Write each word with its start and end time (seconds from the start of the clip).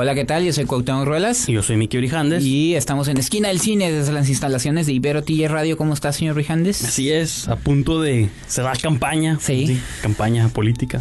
Hola, 0.00 0.14
¿qué 0.14 0.24
tal? 0.24 0.44
Yo 0.44 0.52
soy 0.52 0.64
Cuauhtémoc 0.64 1.06
Ruelas. 1.06 1.48
Y 1.48 1.54
yo 1.54 1.62
soy 1.64 1.76
Miki 1.76 1.96
Orijandes. 1.96 2.44
Y 2.44 2.76
estamos 2.76 3.08
en 3.08 3.16
Esquina 3.16 3.48
del 3.48 3.58
Cine 3.58 3.90
desde 3.90 4.12
las 4.12 4.28
instalaciones 4.28 4.86
de 4.86 4.92
Ibero 4.92 5.24
TJ 5.24 5.48
Radio. 5.48 5.76
¿Cómo 5.76 5.92
está, 5.92 6.12
señor 6.12 6.36
Rijandes? 6.36 6.84
Así 6.84 7.10
es, 7.10 7.48
a 7.48 7.56
punto 7.56 8.00
de 8.00 8.30
cerrar 8.46 8.78
campaña. 8.80 9.38
Sí. 9.40 9.82
campaña 10.00 10.50
política. 10.50 11.00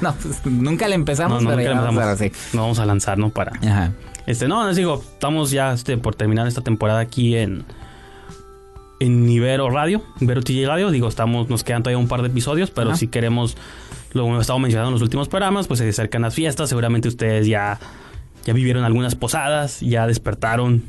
No, 0.00 0.12
pues, 0.20 0.44
nunca 0.44 0.88
le 0.88 0.96
empezamos, 0.96 1.40
no, 1.44 1.50
no, 1.50 1.56
pero 1.56 1.76
nunca 1.76 1.88
empezamos. 1.90 2.18
sí. 2.18 2.32
No 2.52 2.62
vamos 2.62 2.80
a 2.80 2.86
lanzarnos 2.86 3.30
para. 3.30 3.52
Ajá. 3.62 3.92
Este, 4.26 4.48
no, 4.48 4.66
les 4.66 4.74
digo, 4.74 5.00
estamos 5.00 5.52
ya 5.52 5.72
este, 5.72 5.96
por 5.96 6.16
terminar 6.16 6.48
esta 6.48 6.62
temporada 6.62 6.98
aquí 6.98 7.36
en. 7.36 7.64
En 8.98 9.28
Ibero 9.28 9.70
Radio, 9.70 10.02
Ibero 10.20 10.42
TJ 10.42 10.66
Radio. 10.66 10.90
Digo, 10.90 11.06
estamos, 11.06 11.48
nos 11.48 11.62
quedan 11.62 11.84
todavía 11.84 11.98
un 11.98 12.08
par 12.08 12.22
de 12.22 12.28
episodios, 12.28 12.72
pero 12.72 12.96
si 12.96 13.06
queremos, 13.06 13.56
lo 14.14 14.26
hemos 14.26 14.40
estado 14.42 14.58
mencionando 14.58 14.88
en 14.88 14.94
los 14.94 15.02
últimos 15.02 15.28
programas, 15.28 15.66
pues 15.66 15.78
se 15.80 15.88
acercan 15.88 16.22
las 16.22 16.34
fiestas. 16.34 16.68
Seguramente 16.68 17.08
ustedes 17.08 17.46
ya, 17.46 17.78
ya 18.44 18.52
vivieron 18.54 18.84
algunas 18.84 19.14
posadas, 19.14 19.80
ya 19.80 20.06
despertaron 20.06 20.84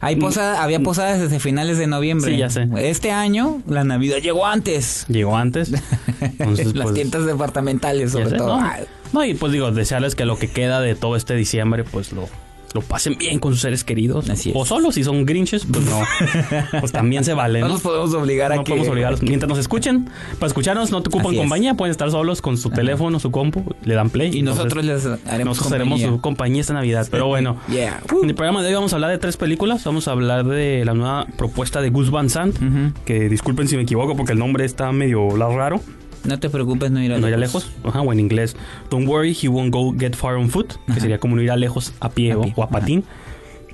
Hay 0.00 0.16
posada, 0.16 0.62
había 0.62 0.80
posadas 0.80 1.20
desde 1.20 1.38
finales 1.38 1.78
de 1.78 1.86
noviembre. 1.86 2.32
Sí, 2.32 2.38
ya 2.38 2.50
sé. 2.50 2.68
Este 2.78 3.12
año, 3.12 3.62
la 3.68 3.84
Navidad 3.84 4.18
llegó 4.18 4.46
antes. 4.46 5.04
Llegó 5.08 5.36
antes. 5.36 5.72
Entonces, 6.20 6.74
las 6.74 6.84
pues, 6.84 6.94
tiendas 6.94 7.26
departamentales, 7.26 8.12
sobre 8.12 8.30
sé, 8.30 8.36
todo. 8.36 8.60
¿no? 8.60 8.70
No, 9.12 9.24
y 9.24 9.34
pues 9.34 9.52
digo, 9.52 9.70
desearles 9.70 10.14
que 10.14 10.24
lo 10.24 10.38
que 10.38 10.48
queda 10.48 10.80
de 10.80 10.94
todo 10.94 11.16
este 11.16 11.34
diciembre, 11.34 11.84
pues 11.84 12.12
lo, 12.12 12.28
lo 12.74 12.80
pasen 12.82 13.16
bien 13.18 13.38
con 13.38 13.52
sus 13.52 13.62
seres 13.62 13.84
queridos. 13.84 14.28
Así 14.30 14.50
es. 14.50 14.56
O 14.56 14.64
solo 14.64 14.92
si 14.92 15.02
son 15.04 15.26
grinches, 15.26 15.66
pues 15.66 15.84
no. 15.86 16.00
pues 16.80 16.92
también 16.92 17.24
se 17.24 17.34
vale, 17.34 17.60
No 17.60 17.66
¿no? 17.68 17.72
nos 17.74 17.82
podemos 17.82 18.14
obligar 18.14 18.52
a 18.52 18.56
No 18.56 18.64
que... 18.64 18.70
podemos 18.72 18.88
obligarlos. 18.90 19.22
Mientras 19.22 19.48
nos 19.48 19.58
escuchen, 19.58 20.08
para 20.38 20.46
escucharnos 20.48 20.90
no 20.90 21.02
te 21.02 21.08
ocupan 21.08 21.26
Así 21.28 21.36
es. 21.36 21.40
compañía, 21.42 21.74
pueden 21.74 21.90
estar 21.90 22.10
solos 22.10 22.40
con 22.42 22.56
su 22.58 22.70
teléfono, 22.70 23.18
su 23.20 23.30
compu, 23.30 23.64
le 23.84 23.94
dan 23.94 24.10
play. 24.10 24.30
Y 24.36 24.42
nosotros 24.42 24.84
les 24.84 25.04
haremos 25.26 25.56
nosotros 25.58 25.72
haremos 25.72 25.98
compañía. 25.98 26.08
su 26.16 26.20
compañía 26.20 26.60
esta 26.60 26.74
Navidad. 26.74 27.08
Pero 27.10 27.26
bueno, 27.26 27.56
Yeah. 27.68 28.00
en 28.22 28.28
el 28.28 28.34
programa 28.34 28.62
de 28.62 28.68
hoy 28.68 28.74
vamos 28.74 28.92
a 28.92 28.96
hablar 28.96 29.10
de 29.10 29.18
tres 29.18 29.36
películas. 29.36 29.84
Vamos 29.84 30.08
a 30.08 30.12
hablar 30.12 30.44
de 30.46 30.84
la 30.84 30.94
nueva 30.94 31.26
propuesta 31.36 31.80
de 31.80 31.90
Gus 31.90 32.10
Van 32.10 32.30
Sant, 32.30 32.56
que 33.04 33.28
disculpen 33.28 33.68
si 33.68 33.76
me 33.76 33.82
equivoco 33.82 34.16
porque 34.16 34.32
el 34.32 34.38
nombre 34.38 34.64
está 34.64 34.90
medio 34.92 35.28
raro. 35.36 35.80
No 36.24 36.38
te 36.38 36.50
preocupes, 36.50 36.90
no 36.90 37.02
ir 37.02 37.12
a 37.12 37.18
No 37.18 37.28
irá 37.28 37.36
lejos. 37.36 37.70
Ajá, 37.84 38.00
o 38.02 38.12
en 38.12 38.20
inglés. 38.20 38.56
Don't 38.90 39.08
worry, 39.08 39.34
he 39.40 39.48
won't 39.48 39.72
go 39.72 39.92
get 39.98 40.14
far 40.14 40.36
on 40.36 40.50
foot. 40.50 40.74
Que 40.86 40.92
Ajá. 40.92 41.00
sería 41.00 41.18
como 41.18 41.36
no 41.36 41.42
irá 41.42 41.56
lejos 41.56 41.92
a 42.00 42.10
pie, 42.10 42.32
A 42.32 42.38
o- 42.38 42.42
pie, 42.42 42.52
o 42.56 42.62
a 42.62 42.64
ajá. 42.66 42.72
patín. 42.80 43.04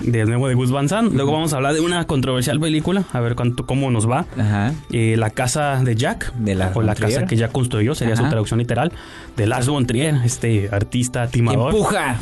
De 0.00 0.26
nuevo 0.26 0.46
de 0.46 0.54
Gus 0.54 0.70
Van 0.70 0.90
Sant. 0.90 1.12
Luego 1.14 1.32
vamos 1.32 1.54
a 1.54 1.56
hablar 1.56 1.72
de 1.72 1.80
una 1.80 2.06
controversial 2.06 2.60
película. 2.60 3.04
A 3.14 3.20
ver 3.20 3.34
cuánto, 3.34 3.64
cómo 3.64 3.90
nos 3.90 4.08
va. 4.08 4.26
Ajá. 4.38 4.74
Eh, 4.92 5.16
la 5.16 5.30
casa 5.30 5.82
de 5.82 5.96
Jack. 5.96 6.34
De 6.34 6.54
Lars 6.54 6.76
o 6.76 6.82
la 6.82 6.94
casa 6.94 7.24
que 7.24 7.34
Jack 7.34 7.50
construyó. 7.50 7.94
Sería 7.94 8.14
su 8.14 8.20
Ajá. 8.22 8.28
traducción 8.30 8.58
literal. 8.58 8.92
De 9.38 9.46
Lars 9.46 9.68
von 9.68 9.86
Trier. 9.86 10.16
Este 10.24 10.68
artista 10.70 11.28
timador. 11.28 11.72
Empuja. 11.72 12.20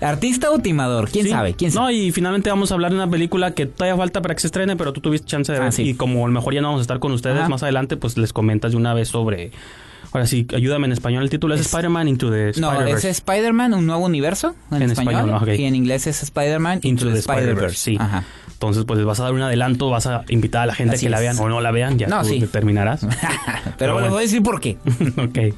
¿Artista 0.00 0.50
o 0.50 0.58
timador? 0.58 1.10
¿Quién 1.10 1.24
Sí. 1.26 1.30
sabe? 1.30 1.54
¿Quién 1.54 1.72
No, 1.74 1.82
sabe? 1.82 1.94
y 1.94 2.12
finalmente 2.12 2.50
vamos 2.50 2.70
a 2.70 2.74
hablar 2.74 2.90
de 2.92 2.96
una 2.96 3.10
película 3.10 3.52
que 3.52 3.66
todavía 3.66 3.96
falta 3.96 4.22
para 4.22 4.34
que 4.34 4.40
se 4.40 4.46
estrene, 4.48 4.76
pero 4.76 4.92
tú 4.92 5.00
tuviste 5.00 5.26
chance 5.26 5.52
de 5.52 5.58
Ah, 5.58 5.62
ver. 5.64 5.72
sí. 5.72 5.82
Y 5.82 5.94
como 5.94 6.24
a 6.24 6.28
lo 6.28 6.32
mejor 6.34 6.54
ya 6.54 6.60
no 6.60 6.68
vamos 6.68 6.80
a 6.80 6.82
estar 6.82 6.98
con 6.98 7.12
ustedes 7.12 7.38
Ajá. 7.40 7.48
más 7.48 7.62
adelante, 7.62 7.96
pues 7.96 8.16
les 8.18 8.32
comentas 8.32 8.72
de 8.72 8.76
una 8.76 8.94
vez 8.94 9.08
sobre. 9.08 9.50
Ahora 10.12 10.26
sí, 10.26 10.46
ayúdame 10.54 10.86
en 10.86 10.92
español. 10.92 11.24
El 11.24 11.30
título 11.30 11.54
es, 11.54 11.60
Es- 11.60 11.66
Spider-Man 11.66 12.08
Into 12.08 12.30
the 12.30 12.52
No, 12.58 12.70
Spider-Verse. 12.72 13.10
es 13.10 13.16
Spider-Man, 13.18 13.74
un 13.74 13.86
nuevo 13.86 14.04
universo 14.06 14.54
en, 14.70 14.82
En 14.82 14.90
español. 14.92 15.14
español, 15.30 15.42
ok. 15.42 15.58
Y 15.58 15.64
en 15.64 15.74
inglés 15.74 16.06
es 16.06 16.22
Spider-Man 16.22 16.80
Into 16.84 17.10
the 17.12 17.18
Spider-Verse, 17.18 17.76
sí. 17.76 17.96
Ajá. 18.00 18.24
Entonces, 18.52 18.84
pues 18.86 18.96
les 18.96 19.06
vas 19.06 19.20
a 19.20 19.24
dar 19.24 19.34
un 19.34 19.42
adelanto, 19.42 19.90
vas 19.90 20.06
a 20.06 20.24
invitar 20.28 20.62
a 20.62 20.66
la 20.66 20.74
gente 20.74 20.96
a 20.96 20.98
que 20.98 21.10
la 21.10 21.20
vean 21.20 21.36
o 21.38 21.48
no 21.50 21.60
la 21.60 21.70
vean, 21.72 21.98
ya 21.98 22.06
No, 22.06 22.22
tú 22.22 22.28
sí. 22.28 22.38
determinarás. 22.40 23.06
Pero 23.78 23.92
bueno. 23.94 24.06
les 24.06 24.10
voy 24.12 24.18
a 24.20 24.22
decir 24.22 24.42
por 24.42 24.60
qué. 24.60 24.78
ok. 25.18 25.54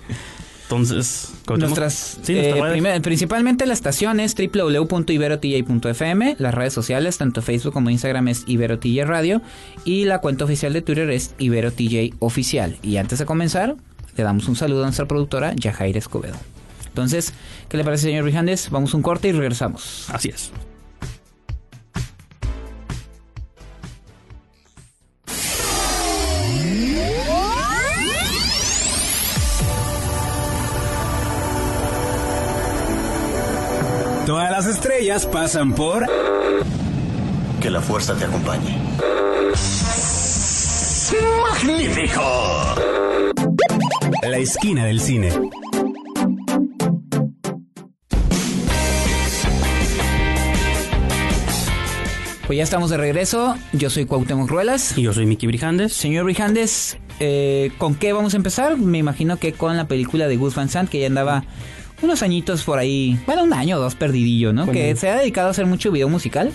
Entonces. 0.71 1.33
Nuestras, 1.57 2.19
Sí, 2.23 2.35
eh, 2.37 2.55
primer- 2.71 3.01
principalmente 3.03 3.65
la 3.65 3.73
estación 3.73 4.21
es 4.21 4.35
www.iberotj.fm, 4.35 6.37
las 6.39 6.55
redes 6.55 6.73
sociales, 6.73 7.19
tanto 7.19 7.43
Facebook 7.43 7.73
como 7.73 7.91
Instagram 7.91 8.29
es 8.29 8.45
IberoTJ 8.47 9.05
Radio 9.05 9.41
y 9.85 10.05
la 10.05 10.21
cuenta 10.21 10.45
oficial 10.45 10.73
de 10.73 10.83
Twitter 10.83 11.11
es 11.11 11.35
IberoTJ 11.39 12.15
Oficial. 12.19 12.77
Y 12.83 12.97
antes 12.99 13.19
de 13.19 13.25
comenzar, 13.25 13.77
le 14.17 14.25
damos 14.25 14.47
un 14.49 14.57
saludo 14.57 14.83
a 14.83 14.87
nuestra 14.87 15.07
productora 15.09 15.55
Yajair 15.57 15.97
Escobedo. 15.97 16.37
Entonces, 16.89 17.33
¿qué 17.69 17.77
le 17.77 17.85
parece, 17.85 18.05
señor 18.05 18.25
Rijandes? 18.25 18.71
Vamos 18.71 18.93
a 18.93 18.97
un 18.97 19.03
corte 19.03 19.29
y 19.29 19.33
regresamos. 19.33 20.07
Así 20.13 20.29
es. 20.29 20.51
Todas 34.99 35.07
las 35.07 35.23
estrellas 35.23 35.27
pasan 35.27 35.75
por 35.75 36.07
Que 37.61 37.71
la 37.71 37.81
fuerza 37.81 38.17
te 38.17 38.25
acompañe. 38.25 38.77
La 44.23 44.39
Esquina 44.39 44.87
del 44.87 45.01
Cine. 45.01 45.31
Pues 52.49 52.57
ya 52.57 52.65
estamos 52.65 52.91
de 52.91 52.97
regreso. 52.97 53.57
Yo 53.73 53.91
soy 53.91 54.05
Cuauhtémoc 54.05 54.51
Ruelas. 54.51 54.99
Y 54.99 55.03
yo 55.03 55.13
soy 55.13 55.27
Miki 55.27 55.47
Brijandes. 55.47 55.93
Señor 55.93 56.27
Rijandes, 56.27 56.99
eh, 57.21 57.71
¿con 57.79 57.95
qué 57.95 58.13
vamos 58.13 58.35
a 58.35 58.37
empezar? 58.37 58.77
Me 58.79 58.99
imagino 58.99 59.37
que 59.37 59.53
con 59.53 59.77
la 59.77 59.87
película 59.87 60.27
de 60.27 60.37
Gus 60.37 60.57
Van 60.57 60.69
Sant, 60.69 60.91
que 60.91 60.99
ya 60.99 61.07
andaba 61.07 61.45
unos 62.03 62.23
añitos 62.23 62.63
por 62.65 62.79
ahí, 62.79 63.19
bueno, 63.27 63.45
un 63.45 63.53
año 63.53 63.77
o 63.77 63.81
dos 63.81 63.95
perdidillo, 63.95 64.53
¿no? 64.53 64.67
Bueno. 64.67 64.73
Que 64.81 64.95
se 64.97 65.09
ha 65.09 65.17
dedicado 65.19 65.49
a 65.49 65.51
hacer 65.51 65.67
mucho 65.67 65.91
video 65.91 66.09
musical, 66.09 66.53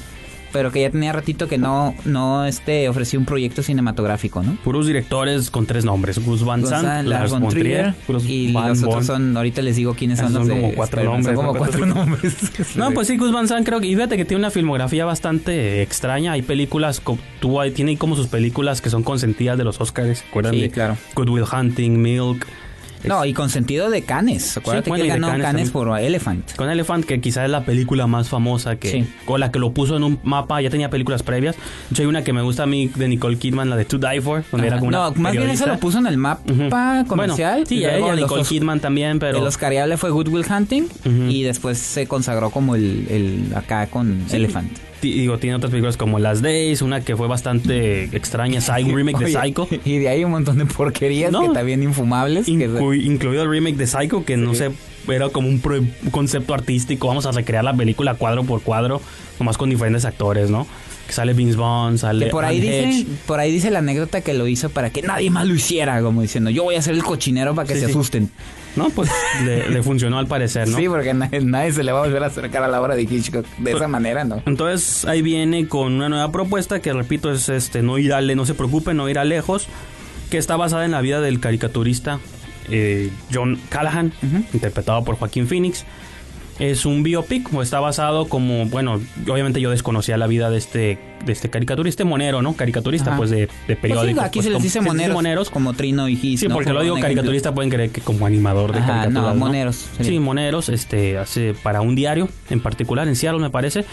pero 0.53 0.71
que 0.71 0.81
ya 0.81 0.91
tenía 0.91 1.11
ratito 1.11 1.47
que 1.47 1.57
no, 1.57 1.95
no 2.05 2.45
este, 2.45 2.87
ofreció 2.87 3.17
un 3.19 3.25
proyecto 3.25 3.63
cinematográfico, 3.63 4.43
¿no? 4.43 4.55
Puros 4.63 4.85
directores 4.85 5.49
con 5.49 5.65
tres 5.65 5.83
nombres: 5.83 6.23
Gus 6.23 6.45
Van 6.45 6.63
Sant, 6.65 7.07
Lars 7.07 7.31
von 7.31 7.49
Trier, 7.49 7.95
y 8.27 8.53
Van 8.53 8.69
los 8.69 8.83
otros 8.83 9.07
son, 9.07 9.35
ahorita 9.35 9.63
les 9.63 9.77
digo 9.77 9.95
quiénes 9.95 10.19
son 10.19 10.31
Son 10.31 10.39
los 10.41 10.47
de 10.49 10.53
como 10.61 10.73
cuatro 10.75 11.01
Spider-Man, 11.01 11.23
nombres, 11.23 11.35
Son 11.35 11.45
como 11.45 11.53
¿no? 11.53 11.57
cuatro 11.59 11.85
nombres. 11.87 12.75
No, 12.75 12.91
pues 12.91 13.07
sí, 13.07 13.17
Gus 13.17 13.31
Van 13.31 13.47
Sant 13.47 13.65
creo 13.65 13.79
que... 13.79 13.87
Y 13.87 13.95
fíjate 13.95 14.15
que 14.15 14.25
tiene 14.25 14.41
una 14.41 14.51
filmografía 14.51 15.05
bastante 15.05 15.81
extraña. 15.81 16.33
Hay 16.33 16.43
películas... 16.43 17.01
ahí- 17.59 17.71
tiene 17.71 17.97
como 17.97 18.15
sus 18.15 18.27
películas 18.27 18.79
que 18.79 18.91
son 18.91 19.01
consentidas 19.01 19.57
de 19.57 19.63
los 19.63 19.81
Oscars. 19.81 20.19
¿Se 20.19 20.25
acuerdan 20.27 20.53
Sí, 20.53 20.61
de 20.61 20.69
claro. 20.69 20.97
Good 21.15 21.29
Will 21.29 21.45
Hunting, 21.51 21.99
Milk? 21.99 22.45
No, 23.08 23.25
y 23.25 23.34
con 23.34 23.50
sentido 23.50 23.90
de 23.90 24.02
Canes. 24.03 24.58
Acuérdate 24.58 24.90
bueno, 24.90 25.03
que 25.03 25.09
ganó 25.09 25.28
Canes 25.40 25.72
por 25.72 25.97
Elephant. 26.00 26.56
Con 26.56 26.69
Elephant, 26.69 27.06
que 27.06 27.19
quizás 27.22 27.46
es 27.46 27.50
la 27.52 27.66
película 27.66 28.08
más 28.08 28.30
famosa 28.30 28.75
que... 28.78 28.90
Sí. 28.91 29.06
O 29.25 29.38
la 29.38 29.52
que 29.52 29.59
lo 29.59 29.72
puso 29.74 29.97
en 29.97 30.03
un 30.03 30.19
mapa. 30.24 30.62
Ya 30.62 30.69
tenía 30.69 30.90
películas 30.90 31.24
previas. 31.24 31.56
De 31.56 31.62
hecho, 31.94 32.02
hay 32.03 32.08
una 32.08 32.24
que 32.24 32.34
me 32.34 32.41
gusta 32.41 32.64
a 32.64 32.66
mí 32.66 32.88
de 32.96 33.08
Nicole 33.08 33.38
Kidman, 33.38 33.69
la 33.69 33.75
de 33.75 33.86
To 33.86 33.97
Die 33.97 34.22
For. 34.22 34.44
Donde 34.52 34.68
era 34.68 34.78
como 34.80 34.90
una 34.90 34.97
no, 35.09 35.14
más 35.16 35.31
bien 35.34 35.50
eso 35.50 35.66
lo 35.68 35.78
puso 35.80 36.00
en 36.00 36.08
el 36.08 36.18
mapa 36.18 37.06
comercial. 37.08 37.52
Bueno, 37.53 37.66
sí, 37.68 37.75
y 37.75 37.86
ella, 37.86 38.00
los 38.00 38.16
Nicole 38.16 38.41
Os- 38.41 38.50
Kidman 38.50 38.80
también, 38.80 39.20
pero... 39.20 39.38
El 39.40 39.44
Oscariable 39.46 39.97
fue 39.97 40.09
Good 40.12 40.28
Will 40.30 40.46
Hunting 40.50 40.84
y 41.29 41.44
después 41.44 41.78
se 41.78 42.08
consagró 42.08 42.49
como 42.49 42.76
el, 42.76 43.08
el 43.09 43.56
acá 43.56 43.88
con 43.88 44.26
Elephant. 44.32 44.72
Ti- 45.02 45.11
Digo, 45.14 45.38
tiene 45.38 45.58
otras 45.58 45.70
películas 45.70 45.97
como 45.97 46.17
Las 46.17 46.41
Days, 46.41 46.82
una 46.82 47.02
que 47.02 47.17
fue 47.17 47.28
bastante 47.28 48.03
extraña, 48.16 48.61
un 48.85 48.96
remake 48.96 49.17
de 49.20 49.34
Psycho. 49.34 49.67
Y 49.84 49.97
de 49.97 50.08
ahí 50.08 50.23
un 50.23 50.32
montón 50.32 50.58
de 50.59 50.66
porquerías 50.66 51.29
No. 51.29 51.41
que 51.41 51.49
también 51.49 51.84
infumables. 51.84 52.47
Incluido 52.93 53.43
el 53.43 53.49
remake 53.49 53.75
de 53.78 53.87
Psycho, 53.87 54.25
que 54.25 54.37
no 54.37 54.53
sé, 54.55 54.72
era 55.07 55.29
como 55.29 55.47
un, 55.49 55.61
concepto 56.11 56.53
artístico. 56.53 57.07
Vamos 57.07 57.25
a 57.25 57.31
recrear 57.31 57.63
la 57.63 57.73
película 57.73 58.16
cuadro 58.16 58.43
por 58.43 58.61
cuadro, 58.61 59.01
nomás 59.40 59.57
con 59.57 59.69
diferentes 59.69 60.05
actores, 60.05 60.49
¿no? 60.49 60.67
Que 61.07 61.11
sale 61.13 61.34
Vince 61.34 61.57
Vaughn, 61.57 61.97
sale. 61.97 62.25
que 62.28 62.31
por 62.31 62.45
ahí 62.45 62.61
dice, 62.61 63.05
por 63.25 63.40
ahí 63.40 63.51
dice 63.51 63.69
la 63.72 63.79
anécdota 63.79 64.22
que 64.22 64.34
lo 64.34 64.47
hizo 64.47 64.69
para 64.69 64.90
que 64.90 65.01
nadie 65.01 65.29
más 65.29 65.45
lo 65.45 65.53
hiciera, 65.53 66.01
como 66.01 66.22
diciendo, 66.22 66.49
yo 66.49 66.63
voy 66.63 66.75
a 66.75 66.81
ser 66.81 66.93
el 66.93 67.03
cochinero 67.03 67.53
para 67.53 67.67
que 67.67 67.73
Sí, 67.75 67.81
se 67.81 67.85
sí. 67.87 67.91
asusten. 67.91 68.31
No, 68.78 68.90
pues 68.90 69.09
le, 69.46 69.69
le 69.69 69.84
funcionó 69.84 70.17
al 70.17 70.28
parecer, 70.28 70.67
¿no? 70.69 70.78
Sí, 70.78 70.87
porque 70.87 71.13
nadie, 71.13 71.41
nadie 71.41 71.73
se 71.73 71.84
le 71.84 71.91
va 71.91 71.99
a 71.99 72.03
volver 72.05 72.23
a 72.23 72.28
acercar 72.28 72.63
a 72.63 72.67
la 72.69 72.81
obra 72.81 72.96
de 72.96 73.03
Hitchcock 73.03 73.46
de 73.57 73.72
esa 73.73 73.87
manera, 73.89 74.23
¿no? 74.23 74.41
Entonces 74.46 75.03
ahí 75.05 75.22
viene 75.22 75.67
con 75.67 75.91
una 75.93 76.07
nueva 76.09 76.31
propuesta 76.31 76.79
que 76.81 76.93
repito 76.93 77.31
es 77.31 77.49
este 77.49 77.84
no 77.84 77.97
ir 77.97 78.13
a 78.13 78.22
le- 78.22 78.35
no 78.35 78.46
se 78.46 78.53
preocupe, 78.53 78.93
no 78.93 79.09
ir 79.09 79.19
a 79.19 79.25
lejos, 79.25 79.67
que 80.31 80.37
está 80.37 80.55
basada 80.55 80.85
en 80.85 80.91
la 80.91 81.01
vida 81.01 81.19
del 81.22 81.39
caricaturista 81.41 82.19
eh, 82.69 83.09
John 83.33 83.59
Callahan, 83.69 84.11
interpretado 84.53 85.03
por 85.03 85.15
Joaquín 85.15 85.47
Phoenix. 85.47 85.85
Es 86.59 86.85
un 86.85 87.01
biopic, 87.01 87.51
o 87.51 87.63
está 87.63 87.79
basado 87.79 88.29
como, 88.29 88.67
bueno, 88.67 89.01
obviamente 89.27 89.59
yo 89.59 89.71
desconocía 89.71 90.17
la 90.17 90.27
vida 90.27 90.51
de 90.51 90.59
este, 90.59 90.99
de 91.25 91.33
este 91.33 91.49
caricaturista, 91.49 92.05
monero, 92.05 92.43
¿no? 92.43 92.53
Caricaturista, 92.55 93.09
Ajá. 93.09 93.17
pues 93.17 93.31
de, 93.31 93.37
de 93.37 93.47
Pues 93.47 93.67
sí, 93.67 93.75
periódico. 93.81 94.21
aquí 94.21 94.37
pues, 94.37 94.43
se 94.45 94.49
les 94.51 94.55
como- 94.57 94.63
dice 94.63 94.79
se 94.79 94.81
moneros, 94.85 95.13
moneros. 95.15 95.49
como 95.49 95.73
Trino 95.73 96.07
y 96.07 96.15
Gis. 96.15 96.41
Sí, 96.41 96.47
¿no? 96.47 96.53
porque 96.53 96.69
lo 96.69 96.75
Como 96.75 96.83
digo 96.83 96.95
ejemplo. 96.97 97.07
caricaturista, 97.15 97.55
pueden 97.55 97.71
creer 97.71 97.89
que 97.89 98.01
como 98.01 98.27
animador 98.27 98.71
de 98.71 98.79
Ajá, 98.79 98.87
caricaturas. 99.01 99.33
no, 99.33 99.35
moneros. 99.35 99.87
Sí, 99.99 100.19
moneros, 100.19 100.69
este, 100.69 101.17
hace 101.17 101.55
para 101.55 101.81
un 101.81 101.95
diario 101.95 102.29
en 102.51 102.59
particular, 102.59 103.07
en 103.07 103.15
Seattle 103.15 103.41
me 103.41 103.49
parece. 103.49 103.83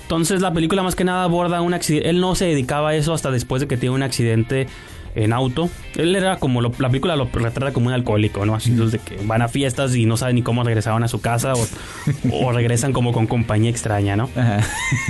Entonces 0.00 0.40
la 0.40 0.54
película 0.54 0.82
más 0.82 0.94
que 0.94 1.04
nada 1.04 1.24
aborda 1.24 1.60
un 1.60 1.74
accidente. 1.74 2.08
Él 2.08 2.20
no 2.20 2.34
se 2.34 2.46
dedicaba 2.46 2.90
a 2.90 2.94
eso 2.94 3.12
hasta 3.12 3.30
después 3.30 3.60
de 3.60 3.68
que 3.68 3.76
tiene 3.76 3.94
un 3.94 4.02
accidente 4.02 4.68
en 5.16 5.32
auto. 5.32 5.68
Él 5.96 6.14
era 6.14 6.36
como, 6.38 6.60
lo- 6.60 6.72
la 6.78 6.88
película 6.88 7.16
lo 7.16 7.24
retrata 7.32 7.72
como 7.72 7.86
un 7.88 7.92
alcohólico, 7.92 8.46
¿no? 8.46 8.54
Así 8.54 8.70
de 8.70 8.98
que 9.00 9.16
van 9.24 9.42
a 9.42 9.48
fiestas 9.48 9.94
y 9.96 10.06
no 10.06 10.16
saben 10.16 10.36
ni 10.36 10.42
cómo 10.42 10.62
regresaron 10.62 11.02
a 11.02 11.08
su 11.08 11.20
casa 11.20 11.54
o, 11.54 11.66
o 12.32 12.52
regresan 12.52 12.92
como 12.92 13.12
con 13.12 13.26
compañía 13.26 13.70
extraña, 13.70 14.14
¿no? 14.14 14.28
Ajá. 14.36 14.60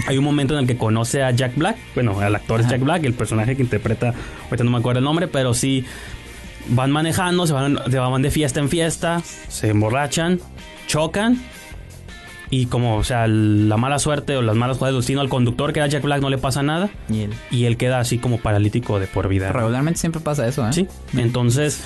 Hay 0.07 0.17
un 0.17 0.25
momento 0.25 0.55
en 0.55 0.61
el 0.61 0.67
que 0.67 0.77
conoce 0.79 1.23
a 1.23 1.33
Jack 1.33 1.57
Black. 1.57 1.77
Bueno, 1.95 2.23
el 2.25 2.35
actor 2.35 2.61
es. 2.61 2.69
Jack 2.69 2.81
Black, 2.81 3.05
el 3.05 3.15
personaje 3.15 3.57
que 3.57 3.63
interpreta, 3.63 4.15
ahorita 4.45 4.65
no 4.65 4.71
me 4.71 4.79
acuerdo 4.79 5.01
el 5.01 5.05
nombre, 5.05 5.29
pero 5.29 5.53
sí 5.53 5.85
van 6.69 6.91
manejando, 6.91 7.47
se 7.47 7.53
van, 7.53 7.79
se 7.91 7.99
van 7.99 8.23
de 8.23 8.31
fiesta 8.31 8.61
en 8.61 8.69
fiesta, 8.69 9.23
se 9.49 9.69
emborrachan, 9.71 10.41
chocan. 10.87 11.41
Y 12.51 12.67
como, 12.67 12.97
o 12.97 13.05
sea, 13.05 13.27
la 13.27 13.77
mala 13.77 13.99
suerte 13.99 14.37
o 14.37 14.43
las 14.43 14.57
malas 14.57 14.79
cosas 14.79 14.93
del 14.93 15.01
destino 15.01 15.21
al 15.21 15.29
conductor 15.29 15.73
que 15.73 15.81
era 15.81 15.89
Jack 15.89 16.03
Black 16.03 16.21
no 16.21 16.31
le 16.31 16.39
pasa 16.39 16.63
nada. 16.63 16.91
Y 17.09 17.23
él. 17.23 17.35
Y 17.51 17.65
él 17.65 17.77
queda 17.77 17.99
así 17.99 18.19
como 18.19 18.39
paralítico 18.39 18.99
de 18.99 19.07
por 19.07 19.29
vida. 19.29 19.53
Regularmente 19.53 19.99
siempre 20.01 20.21
pasa 20.21 20.47
eso, 20.47 20.67
¿eh? 20.67 20.73
Sí, 20.73 20.87
entonces, 21.17 21.83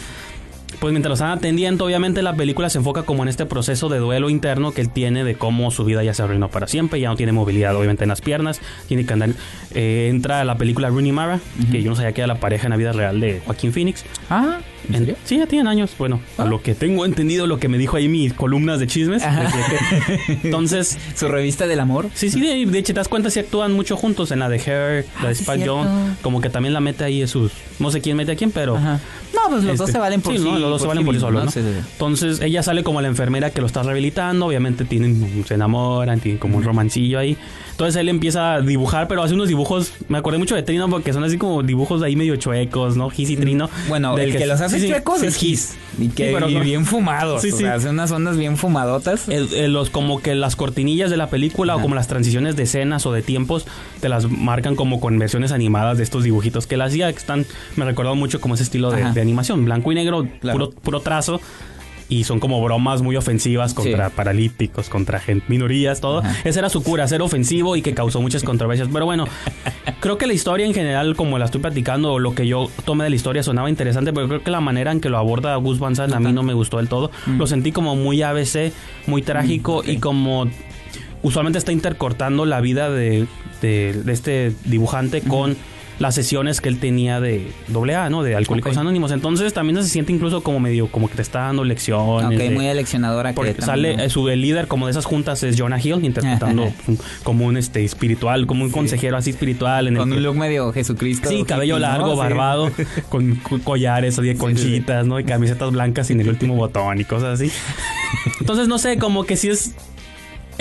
pues 0.78 0.92
mientras 0.92 1.10
lo 1.10 1.14
están 1.14 1.30
atendiendo, 1.30 1.84
obviamente 1.84 2.22
la 2.22 2.34
película 2.34 2.70
se 2.70 2.78
enfoca 2.78 3.02
como 3.02 3.22
en 3.22 3.28
este 3.28 3.46
proceso 3.46 3.88
de 3.88 3.98
duelo 3.98 4.30
interno 4.30 4.72
que 4.72 4.80
él 4.80 4.90
tiene 4.90 5.24
de 5.24 5.34
cómo 5.34 5.70
su 5.70 5.84
vida 5.84 6.02
ya 6.02 6.14
se 6.14 6.22
arruinó 6.22 6.48
para 6.48 6.66
siempre, 6.66 7.00
ya 7.00 7.08
no 7.08 7.16
tiene 7.16 7.32
movilidad 7.32 7.74
obviamente 7.76 8.04
en 8.04 8.08
las 8.08 8.20
piernas, 8.20 8.60
tiene 8.86 9.04
que 9.04 9.12
andar, 9.12 9.30
eh, 9.74 10.08
entra 10.10 10.40
a 10.40 10.44
la 10.44 10.56
película 10.56 10.88
Rooney 10.88 11.12
Mara, 11.12 11.40
que 11.70 11.82
yo 11.82 11.90
no 11.90 11.96
sabía 11.96 12.12
que 12.12 12.22
era 12.22 12.28
la 12.28 12.40
pareja 12.40 12.66
en 12.66 12.70
la 12.70 12.76
vida 12.76 12.92
real 12.92 13.20
de 13.20 13.42
Joaquín 13.44 13.72
Phoenix. 13.72 14.04
Ah, 14.30 14.60
¿en 14.88 14.98
serio? 14.98 15.16
sí, 15.24 15.38
ya 15.38 15.46
tienen 15.46 15.66
años, 15.68 15.92
bueno, 15.98 16.20
a 16.38 16.44
lo 16.44 16.62
que 16.62 16.74
tengo 16.74 17.04
entendido, 17.04 17.46
lo 17.46 17.58
que 17.58 17.68
me 17.68 17.78
dijo 17.78 17.96
ahí 17.96 18.08
mis 18.08 18.32
columnas 18.32 18.80
de 18.80 18.86
chismes. 18.86 19.22
Entonces, 20.44 20.98
Su 21.16 21.28
revista 21.28 21.66
del 21.66 21.80
amor. 21.80 22.08
Sí, 22.14 22.30
sí, 22.30 22.40
de, 22.40 22.66
de 22.70 22.78
hecho 22.78 22.92
te 22.92 23.00
das 23.00 23.08
cuenta 23.08 23.30
si 23.30 23.40
actúan 23.40 23.72
mucho 23.72 23.96
juntos 23.96 24.30
en 24.30 24.38
la 24.40 24.48
de 24.48 24.56
Hair, 24.58 25.06
la 25.22 25.28
de 25.28 25.30
Ah, 25.30 25.34
sí, 25.34 25.42
Spike. 25.42 25.66
Jones, 25.66 26.18
como 26.22 26.40
que 26.40 26.50
también 26.50 26.72
la 26.74 26.80
mete 26.80 27.04
ahí 27.04 27.18
Jesús. 27.20 27.52
No 27.78 27.90
sé 27.90 28.00
quién 28.00 28.16
mete 28.16 28.32
a 28.32 28.36
quién, 28.36 28.50
pero 28.50 28.76
Ajá. 28.76 29.00
No, 29.32 29.48
pues 29.48 29.62
los 29.64 29.78
dos 29.78 29.88
este, 29.88 29.92
se 29.92 29.98
valen 30.00 30.20
por 30.20 30.36
sí. 30.36 30.42
¿no? 30.42 30.58
Los 30.58 30.70
dos 30.70 30.82
se 30.82 30.88
valen 30.88 31.04
por 31.04 31.14
sí 31.14 31.20
solos, 31.20 31.44
¿no? 31.44 31.50
Sí, 31.50 31.60
sí, 31.60 31.68
sí. 31.72 31.86
Entonces 31.92 32.40
ella 32.40 32.62
sale 32.62 32.82
como 32.82 33.00
la 33.00 33.08
enfermera 33.08 33.50
que 33.50 33.60
lo 33.60 33.66
está 33.68 33.82
rehabilitando, 33.82 34.46
obviamente 34.46 34.84
tienen, 34.84 35.44
se 35.46 35.54
enamoran, 35.54 36.20
tienen 36.20 36.38
como 36.38 36.56
un 36.56 36.64
romancillo 36.64 37.18
ahí. 37.18 37.36
Entonces 37.70 37.96
él 37.96 38.08
empieza 38.08 38.54
a 38.54 38.60
dibujar, 38.60 39.08
pero 39.08 39.22
hace 39.22 39.32
unos 39.34 39.48
dibujos, 39.48 39.92
me 40.08 40.18
acordé 40.18 40.36
mucho 40.36 40.54
de 40.54 40.62
Trino 40.62 40.88
porque 40.90 41.12
son 41.12 41.24
así 41.24 41.38
como 41.38 41.62
dibujos 41.62 42.02
ahí 42.02 42.16
medio 42.16 42.36
chuecos, 42.36 42.96
¿no? 42.96 43.08
Gis 43.08 43.30
y 43.30 43.36
Trino. 43.36 43.70
Bueno, 43.88 44.16
Del 44.16 44.32
el 44.32 44.36
que, 44.36 44.46
los 44.46 44.60
hace 44.60 44.69
sí, 44.76 44.80
sí, 44.80 44.88
chuecos 44.88 45.20
sí, 45.20 45.26
es. 45.26 45.36
Gis. 45.36 45.74
Y, 45.98 46.08
que, 46.08 46.28
Sí, 46.28 46.34
pero 46.34 46.48
y 46.48 46.58
bien 46.60 46.86
fumados. 46.86 47.42
Sí, 47.42 47.50
o 47.52 47.56
sí. 47.56 47.62
sea, 47.64 47.74
hace 47.74 47.88
unas 47.90 48.10
ondas 48.10 48.36
bien 48.36 48.56
fumadotas. 48.56 49.28
El- 49.28 49.52
el- 49.54 49.72
los 49.72 49.90
como 49.90 50.22
que 50.22 50.34
las 50.34 50.56
cortinillas 50.56 51.10
de 51.10 51.16
la 51.16 51.28
película 51.28 51.76
o 51.76 51.80
como 51.82 51.94
las 51.94 52.06
transiciones 52.08 52.56
de 52.56 52.62
escenas 52.62 53.04
o 53.06 53.12
de 53.12 53.22
tiempos 53.22 53.66
te 54.00 54.08
las 54.08 54.30
marcan 54.30 54.76
como 54.76 55.00
con 55.00 55.18
versiones 55.18 55.52
animadas 55.52 55.98
de 55.98 56.04
estos 56.04 56.24
dibujitos 56.24 56.66
que 56.66 56.76
él 56.76 56.82
hacía 56.82 57.12
que 57.12 57.18
están 57.18 57.44
me 57.76 57.84
recordó 57.84 58.14
mucho 58.14 58.40
como 58.40 58.54
ese 58.54 58.62
estilo 58.62 58.90
de, 58.90 59.02
Ajá. 59.02 59.12
de 59.12 59.20
animación 59.20 59.64
blanco 59.64 59.92
y 59.92 59.94
negro 59.96 60.26
Claro. 60.40 60.58
puro 60.58 60.70
puro 60.80 61.00
trazo 61.00 61.40
y 62.10 62.24
son 62.24 62.40
como 62.40 62.62
bromas 62.62 63.00
muy 63.00 63.16
ofensivas 63.16 63.72
contra 63.72 64.08
Sí. 64.08 64.12
paralíticos, 64.14 64.90
contra 64.90 65.18
gente, 65.20 65.46
minorías, 65.48 66.02
todo. 66.02 66.18
Ajá. 66.18 66.36
Esa 66.44 66.58
era 66.58 66.68
su 66.68 66.82
cura, 66.82 67.08
ser 67.08 67.22
ofensivo 67.22 67.76
y 67.76 67.80
que 67.82 67.94
causó 67.94 68.20
muchas 68.20 68.42
controversias. 68.42 68.88
Pero 68.92 69.06
bueno, 69.06 69.24
creo 70.00 70.18
que 70.18 70.26
la 70.26 70.32
historia 70.34 70.66
en 70.66 70.74
general, 70.74 71.16
como 71.16 71.38
la 71.38 71.46
estoy 71.46 71.62
platicando, 71.62 72.12
o 72.12 72.18
lo 72.18 72.34
que 72.34 72.46
yo 72.46 72.68
tomé 72.84 73.04
de 73.04 73.10
la 73.10 73.16
historia 73.16 73.42
sonaba 73.42 73.70
interesante, 73.70 74.12
pero 74.12 74.28
creo 74.28 74.42
que 74.42 74.50
la 74.50 74.60
manera 74.60 74.92
en 74.92 75.00
que 75.00 75.08
lo 75.08 75.16
aborda 75.16 75.54
Gus 75.56 75.78
Van 75.78 75.96
Sant 75.96 76.12
a 76.12 76.20
mí 76.20 76.32
no 76.32 76.42
me 76.42 76.52
gustó 76.52 76.76
del 76.76 76.88
todo. 76.88 77.10
Mm. 77.26 77.38
Lo 77.38 77.46
sentí 77.46 77.72
como 77.72 77.94
muy 77.96 78.20
ABC, 78.22 78.72
muy 79.06 79.22
trágico 79.22 79.82
y 79.86 79.96
como 79.98 80.46
usualmente 81.22 81.58
está 81.58 81.70
intercortando 81.72 82.44
la 82.44 82.60
vida 82.60 82.90
de, 82.90 83.26
de- 83.62 83.92
de 84.04 84.12
este 84.12 84.52
dibujante 84.64 85.20
con 85.20 85.56
las 86.00 86.14
sesiones 86.16 86.60
que 86.60 86.68
él 86.68 86.80
tenía 86.80 87.20
de 87.20 87.52
AA, 87.72 88.10
¿no? 88.10 88.22
De 88.24 88.34
Alcohólicos. 88.34 88.76
Anónimos. 88.76 89.12
Entonces 89.12 89.52
también 89.52 89.80
se 89.82 89.88
siente 89.88 90.12
incluso 90.12 90.42
como 90.42 90.58
medio, 90.58 90.88
como 90.90 91.08
que 91.08 91.14
te 91.14 91.22
está 91.22 91.40
dando 91.42 91.62
lecciones. 91.62 92.26
Ok, 92.26 92.32
de- 92.42 92.50
muy 92.50 92.66
aleccionadora. 92.68 93.32
porque 93.34 93.54
que 93.54 93.62
sale 93.62 93.90
también, 93.90 94.06
eh, 94.08 94.10
su 94.10 94.28
el 94.28 94.40
líder 94.40 94.66
como 94.66 94.86
de 94.86 94.92
esas 94.92 95.04
juntas 95.04 95.42
es 95.44 95.56
Jonah 95.60 95.78
Hill 95.78 96.02
interpretando 96.04 96.72
como 97.22 97.44
un 97.46 97.56
este 97.56 97.84
espiritual, 97.84 98.46
como 98.46 98.64
un 98.64 98.70
consejero 98.70 99.16
así 99.16 99.30
espiritual 99.30 99.86
en 99.88 99.94
el 99.94 100.00
Con 100.00 100.10
que- 100.10 100.16
un 100.16 100.22
look 100.22 100.36
medio 100.36 100.72
Jesucristo. 100.72 101.28
Sí, 101.28 101.44
cabello 101.44 101.78
largo, 101.78 102.12
Sí. 102.12 102.16
barbado, 102.18 102.70
con 103.10 103.36
co- 103.36 103.60
collares 103.62 104.16
de 104.16 104.32
sí, 104.32 104.38
conchitas, 104.38 105.06
¿no? 105.06 105.20
Y 105.20 105.24
camisetas 105.24 105.70
blancas 105.70 106.06
sin 106.06 106.18
el 106.20 106.28
último 106.30 106.56
botón 106.56 106.98
y 107.00 107.04
cosas 107.04 107.38
así. 107.40 107.52
Entonces, 108.40 108.68
no 108.68 108.78
sé, 108.78 108.96
como 108.98 109.24
que 109.24 109.36
si 109.36 109.48
es 109.48 109.74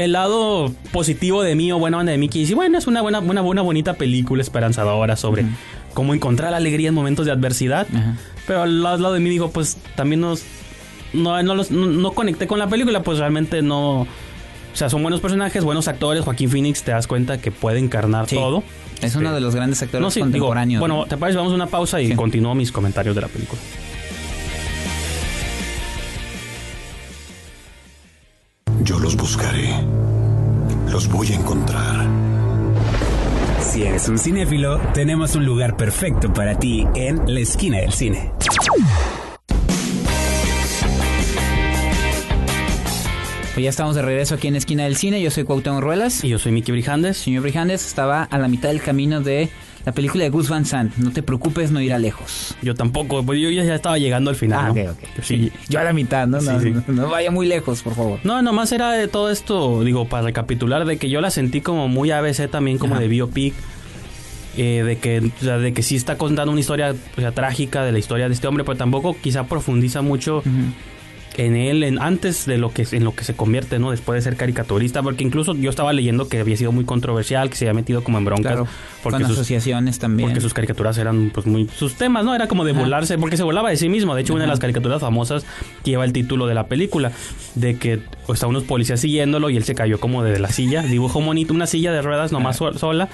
el 0.04 0.14
lado 0.14 0.72
positivo 0.92 1.44
de 1.44 1.56
mí 1.56 1.72
o 1.72 1.78
buena 1.80 1.98
onda 1.98 2.12
de 2.12 2.18
mí 2.18 2.30
que 2.30 2.40
dice, 2.40 2.56
bueno, 2.56 2.78
es 2.78 2.88
una 2.88 3.02
buena, 3.02 3.20
buena, 3.20 3.42
buena 3.42 3.62
bonita 3.62 3.94
película 3.96 4.42
esperanzadora 4.42 5.16
sobre 5.16 5.46
cómo 5.94 6.14
encontrar 6.14 6.54
alegría 6.54 6.90
en 6.90 6.94
momentos 6.96 7.26
de 7.26 7.32
adversidad. 7.32 7.88
Pero 8.48 8.62
al 8.64 8.82
lado 8.82 9.14
de 9.14 9.20
mí 9.20 9.30
digo, 9.30 9.52
pues 9.52 9.78
también 9.96 10.22
nos, 10.22 10.44
no, 11.14 11.42
no, 11.44 11.56
los- 11.56 11.72
no, 11.72 11.86
no 11.88 12.12
conecté 12.12 12.48
con 12.48 12.60
la 12.60 12.68
película, 12.68 13.04
pues 13.04 13.20
realmente 13.20 13.62
no... 13.62 14.02
O 14.72 14.76
sea, 14.80 14.88
son 14.90 15.02
buenos 15.02 15.20
personajes, 15.20 15.64
buenos 15.64 15.88
actores. 15.88 16.24
Joaquín 16.24 16.50
Phoenix 16.50 16.84
te 16.84 16.92
das 16.92 17.08
cuenta 17.08 17.42
que 17.42 17.52
puede 17.52 17.80
encarnar 17.80 18.30
Sí. 18.30 18.36
todo. 18.36 18.64
Es 19.02 19.16
uno 19.16 19.34
de 19.34 19.42
los 19.42 19.56
grandes 19.56 19.82
actores 19.82 20.02
No, 20.02 20.12
sí, 20.12 20.20
digo, 20.20 20.26
contemporáneos. 20.28 20.80
bueno, 20.80 21.06
¿te 21.10 21.18
parece? 21.18 21.38
Vamos 21.38 21.52
a 21.54 21.56
una 21.56 21.66
pausa 21.68 22.00
y 22.02 22.08
Sí. 22.10 22.16
continúo 22.16 22.54
mis 22.54 22.72
comentarios 22.72 23.16
de 23.16 23.22
la 23.22 23.28
película. 23.28 23.60
Los 31.00 31.08
voy 31.08 31.32
a 31.32 31.36
encontrar. 31.36 32.06
Si 33.62 33.84
eres 33.84 34.10
un 34.10 34.18
cinéfilo, 34.18 34.80
tenemos 34.94 35.34
un 35.34 35.46
lugar 35.46 35.78
perfecto 35.78 36.34
para 36.34 36.60
ti 36.60 36.86
en 36.94 37.34
la 37.34 37.40
esquina 37.40 37.78
del 37.78 37.94
cine. 37.94 38.34
Pues 43.54 43.64
ya 43.64 43.70
estamos 43.70 43.96
de 43.96 44.02
regreso 44.02 44.36
aquí 44.36 44.50
en 44.50 44.58
Esquina 44.58 44.84
del 44.84 44.98
Cine. 44.98 45.22
Yo 45.22 45.32
soy 45.32 45.46
Cuauhtémoc 45.46 45.82
Ruelas. 45.82 46.22
Y 46.26 46.28
yo 46.28 46.38
soy 46.38 46.52
Mickey 46.52 46.74
Brijandes. 46.74 47.16
Señor 47.16 47.44
Brijandes 47.44 47.88
estaba 47.88 48.24
a 48.24 48.38
la 48.38 48.50
mitad 48.50 48.68
del 48.68 48.82
camino 48.82 49.22
de 49.22 49.50
la 49.90 49.94
película 49.94 50.24
de 50.24 50.30
Gus 50.30 50.50
Van 50.50 50.66
Sant. 50.66 50.96
No 50.98 51.12
te 51.12 51.24
preocupes, 51.24 51.72
no 51.72 51.82
irá 51.82 51.98
lejos. 51.98 52.56
Yo 52.62 52.76
tampoco, 52.76 53.24
pues 53.26 53.40
yo 53.42 53.50
ya 53.50 53.64
estaba 53.74 53.98
llegando 53.98 54.30
al 54.30 54.36
final. 54.36 54.60
Ah, 54.60 54.68
¿no? 54.68 54.72
ok, 54.72 54.90
ok. 54.92 55.10
Yo 55.18 55.24
sí. 55.24 55.52
Yo 55.68 55.80
a 55.80 55.84
la 55.84 55.94
mitad, 55.94 56.28
¿no? 56.28 56.40
No, 56.42 56.60
Sí, 56.60 56.68
sí. 56.68 56.72
no- 56.88 56.94
no 56.94 57.10
vaya 57.10 57.32
muy 57.32 57.48
lejos, 57.48 57.82
por 57.82 57.96
favor. 57.96 58.20
No, 58.24 58.42
nomás 58.42 58.72
era 58.72 58.92
de 58.92 59.08
todo 59.08 59.32
esto, 59.32 59.84
digo, 59.84 60.08
para 60.08 60.24
recapitular, 60.24 60.86
de 60.86 60.98
que 60.98 61.10
yo 61.10 61.22
la 61.22 61.32
sentí 61.32 61.62
como 61.62 61.88
muy 61.88 62.12
ABC 62.12 62.48
también, 62.50 62.78
como 62.78 62.94
Ajá. 62.94 63.02
de 63.02 63.08
biopic. 63.10 63.54
eh, 64.58 64.84
de 64.84 64.98
que 64.98 65.20
o 65.20 65.44
sea, 65.44 65.58
de 65.58 65.74
que 65.74 65.84
sí 65.84 65.96
está 65.96 66.18
contando 66.18 66.52
una 66.52 66.60
historia 66.60 66.94
o 67.18 67.22
sea, 67.22 67.32
trágica 67.32 67.84
de 67.86 67.92
la 67.94 68.00
historia 68.00 68.28
de 68.28 68.34
este 68.34 68.46
hombre, 68.48 68.64
pero 68.66 68.78
tampoco 68.78 69.16
quizá 69.22 69.46
profundiza 69.46 70.02
mucho 70.02 70.44
en 71.46 71.56
él 71.56 71.84
en, 71.84 72.00
antes 72.02 72.46
de 72.46 72.58
lo 72.58 72.72
que 72.74 72.86
en 72.92 73.04
lo 73.04 73.14
que 73.16 73.24
se 73.24 73.34
convierte, 73.36 73.80
¿no? 73.80 73.92
Después 73.92 74.18
de 74.18 74.22
ser 74.30 74.38
caricaturista, 74.38 75.02
porque 75.04 75.24
incluso 75.24 75.54
yo 75.56 75.70
estaba 75.70 75.94
leyendo 75.94 76.28
que 76.28 76.40
había 76.40 76.58
sido 76.58 76.72
muy 76.72 76.86
controversial, 76.86 77.50
que 77.50 77.56
se 77.56 77.66
había 77.66 77.74
metido 77.74 78.04
como 78.04 78.18
en 78.18 78.26
broncas 78.26 78.54
Claro. 78.54 78.68
porque 79.04 79.20
Con 79.20 79.28
sus, 79.28 79.38
asociaciones 79.38 80.00
también. 80.00 80.30
porque 80.30 80.42
sus 80.42 80.54
caricaturas 80.54 80.98
eran 80.98 81.32
pues 81.34 81.46
muy 81.46 81.68
sus 81.76 81.96
temas, 81.96 82.26
¿no? 82.26 82.36
Era 82.36 82.48
como 82.48 82.66
de 82.66 82.72
Ajá. 82.72 82.80
burlarse, 82.82 83.18
porque 83.18 83.38
se 83.38 83.44
burlaba 83.44 83.70
de 83.70 83.78
sí 83.78 83.90
mismo. 83.90 84.16
De 84.16 84.22
hecho, 84.22 84.34
una 84.34 84.44
de 84.44 84.50
las 84.50 84.60
caricaturas 84.60 85.02
famosas 85.02 85.46
que 85.84 85.92
lleva 85.92 86.06
el 86.06 86.14
título 86.14 86.48
de 86.48 86.54
la 86.56 86.68
película, 86.68 87.12
de 87.56 87.78
que 87.78 88.00
o 88.28 88.36
sea, 88.36 88.48
unos 88.48 88.64
policías 88.64 89.00
siguiéndolo 89.00 89.50
y 89.50 89.58
él 89.58 89.64
se 89.64 89.76
cayó 89.76 90.00
como 90.00 90.24
de 90.24 90.38
la 90.40 90.50
silla, 90.50 90.82
dibujó 90.84 91.20
monito 91.22 91.54
una 91.54 91.66
silla 91.68 91.92
de 91.92 92.02
ruedas 92.02 92.32
nomás 92.32 92.58
so- 92.58 92.78
sola. 92.78 93.10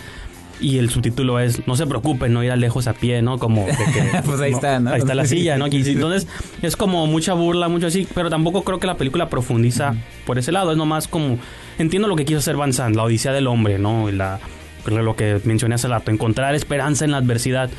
Y 0.62 0.77
el 0.77 0.89
subtítulo 0.89 1.39
es, 1.39 1.67
no 1.67 1.75
se 1.75 1.85
preocupen, 1.85 2.31
no 2.33 2.43
ir 2.43 2.51
a 2.51 2.55
lejos 2.55 2.88
a 2.88 2.93
pie, 2.93 3.21
¿no? 3.21 3.38
Como 3.38 3.65
de 3.65 3.74
que... 3.74 4.21
Pues 4.25 4.39
ahí 4.39 4.53
está, 4.53 4.79
¿no? 4.79 4.91
Ahí 4.91 5.00
está 5.00 5.13
la 5.13 5.25
silla, 5.25 5.57
¿no? 5.57 5.67
Entonces 5.67 6.27
es 6.62 6.75
como 6.75 7.07
mucha 7.07 7.33
burla, 7.33 7.67
mucho 7.67 7.88
así, 7.88 8.07
pero 8.15 8.29
tampoco 8.29 8.63
creo 8.63 8.79
que 8.79 8.88
la 8.88 8.95
película 8.95 9.29
profundiza 9.29 9.95
por 10.25 10.39
ese 10.39 10.51
lado. 10.51 10.71
Es 10.71 10.77
nomás 10.77 11.07
como, 11.07 11.38
entiendo 11.77 12.07
lo 12.07 12.15
que 12.15 12.25
quiso 12.25 12.39
hacer 12.39 12.55
Van 12.55 12.74
Sant, 12.74 12.95
la 12.95 13.03
odisea 13.03 13.33
del 13.33 13.47
hombre, 13.47 13.79
¿no? 13.79 14.09
Y 14.09 14.13
la, 14.13 14.39
lo 14.85 15.15
que 15.15 15.41
mencioné 15.43 15.75
hace 15.75 15.88
rato, 15.88 16.12
encontrar 16.12 16.55
esperanza 16.55 17.05
en 17.05 17.12
la 17.12 17.17
adversidad. 17.17 17.69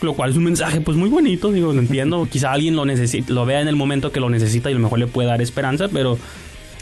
Lo 0.00 0.14
cual 0.14 0.30
es 0.30 0.36
un 0.36 0.44
mensaje 0.44 0.80
pues 0.80 0.96
muy 0.96 1.08
bonito, 1.08 1.50
digo, 1.50 1.72
lo 1.72 1.80
entiendo. 1.80 2.28
Quizá 2.30 2.52
alguien 2.52 2.76
lo 2.76 2.84
necesita, 2.84 3.32
lo 3.32 3.44
vea 3.46 3.60
en 3.60 3.68
el 3.68 3.76
momento 3.76 4.12
que 4.12 4.20
lo 4.20 4.30
necesita 4.30 4.70
y 4.70 4.72
a 4.72 4.76
lo 4.76 4.82
mejor 4.82 4.98
le 4.98 5.06
puede 5.06 5.28
dar 5.28 5.42
esperanza, 5.42 5.88
pero 5.88 6.18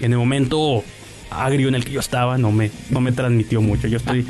en 0.01 0.13
el 0.13 0.19
momento 0.19 0.85
agrio 1.31 1.69
en 1.69 1.75
el 1.75 1.85
que 1.85 1.93
yo 1.93 2.01
estaba 2.01 2.39
no 2.39 2.53
me, 2.53 2.71
no 2.91 3.01
me 3.01 3.13
transmitió 3.13 3.61
mucho. 3.63 3.89
Yo 3.89 3.97
estoy 3.97 4.27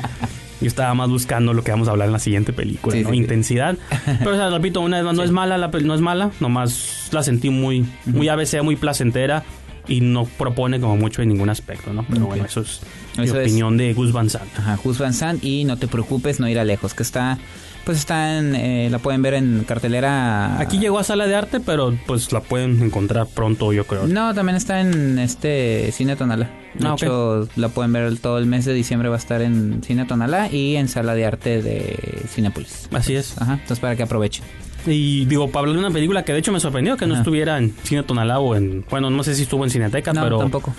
Yo 0.61 0.67
estaba 0.67 0.93
más 0.95 1.09
buscando 1.09 1.53
lo 1.53 1.63
que 1.63 1.71
vamos 1.71 1.87
a 1.87 1.91
hablar 1.91 2.07
en 2.07 2.13
la 2.13 2.19
siguiente 2.19 2.51
película, 2.53 2.95
Sí, 2.95 3.03
¿no? 3.03 3.09
sí, 3.09 3.15
sí. 3.15 3.21
Intensidad. 3.21 3.77
Pero, 4.19 4.31
o 4.31 4.35
sea, 4.35 4.49
repito, 4.49 4.81
una 4.81 4.97
vez 4.97 5.05
más, 5.05 5.15
no 5.15 5.23
es 5.23 5.31
mala, 5.31 5.57
la, 5.57 5.67
no 5.67 5.93
es 5.93 6.01
mala, 6.01 6.31
nomás 6.39 7.09
la 7.11 7.21
sentí 7.23 7.49
muy, 7.49 7.85
muy 8.05 8.27
ABC, 8.29 8.63
muy 8.63 8.75
placentera 8.75 9.43
y 9.87 10.01
no 10.01 10.25
propone 10.25 10.79
como 10.79 10.97
mucho 10.97 11.21
en 11.21 11.29
ningún 11.29 11.49
aspecto, 11.49 11.93
¿no? 11.93 12.05
Pero 12.09 12.25
bueno, 12.25 12.45
eso 12.45 12.61
es 12.61 12.81
mi 13.17 13.23
Eso 13.25 13.39
es. 13.39 13.47
opinión 13.47 13.77
de 13.77 13.93
Gus 13.93 14.11
Van 14.11 14.29
Sant. 14.29 14.49
Ajá, 14.57 14.77
Gus 14.83 14.97
Van 14.99 15.13
Sant 15.13 15.43
y 15.43 15.63
no 15.63 15.77
te 15.77 15.87
preocupes, 15.87 16.39
no 16.39 16.47
irá 16.49 16.63
lejos, 16.65 16.93
que 16.93 17.03
está, 17.03 17.37
pues 17.85 17.97
está 17.99 18.37
en, 18.37 18.53
eh, 18.55 18.89
la 18.91 18.99
pueden 18.99 19.21
ver 19.21 19.33
en 19.35 19.63
cartelera. 19.65 20.59
Aquí 20.59 20.77
llegó 20.77 20.99
a 20.99 21.03
sala 21.03 21.25
de 21.25 21.35
arte, 21.35 21.59
pero 21.61 21.97
pues 22.05 22.31
la 22.33 22.41
pueden 22.41 22.81
encontrar 22.83 23.27
pronto, 23.27 23.71
yo 23.73 23.85
creo. 23.87 24.07
No, 24.07 24.33
también 24.33 24.55
está 24.57 24.81
en 24.81 25.19
este 25.19 25.91
Cine 25.93 26.15
Tonala. 26.15 26.49
De 26.73 26.87
Ah, 26.87 26.93
hecho, 26.95 27.47
la 27.55 27.69
pueden 27.69 27.91
ver 27.93 28.17
todo 28.19 28.37
el 28.37 28.45
mes 28.45 28.65
de 28.65 28.73
diciembre 28.73 29.09
va 29.09 29.15
a 29.15 29.19
estar 29.19 29.41
en 29.41 29.81
Cine 29.83 30.05
Tonala 30.05 30.51
y 30.51 30.75
en 30.75 30.89
Sala 30.89 31.15
de 31.15 31.25
Arte 31.25 31.61
de 31.63 32.23
Cinepolis. 32.27 32.87
Así 32.93 33.15
es. 33.15 33.35
Ajá, 33.41 33.53
entonces 33.53 33.79
para 33.79 33.95
que 33.95 34.03
aprovechen. 34.03 34.43
Y 34.87 35.25
digo, 35.25 35.49
para 35.49 35.61
hablar 35.61 35.75
de 35.75 35.79
una 35.85 35.91
película 35.93 36.23
que 36.23 36.33
de 36.33 36.39
hecho 36.39 36.51
me 36.51 36.59
sorprendió 36.59 36.97
que 36.97 37.05
no 37.05 37.15
estuviera 37.15 37.57
en 37.57 37.73
Cine 37.83 38.03
Tonalá 38.03 38.39
o 38.39 38.55
en... 38.55 38.85
Bueno, 38.89 39.09
no 39.09 39.23
sé 39.23 39.35
si 39.35 39.43
estuvo 39.43 39.63
en 39.63 39.69
Cineteca, 39.69 40.13
No, 40.13 40.23
pero... 40.23 40.37
tampoco. 40.39 40.73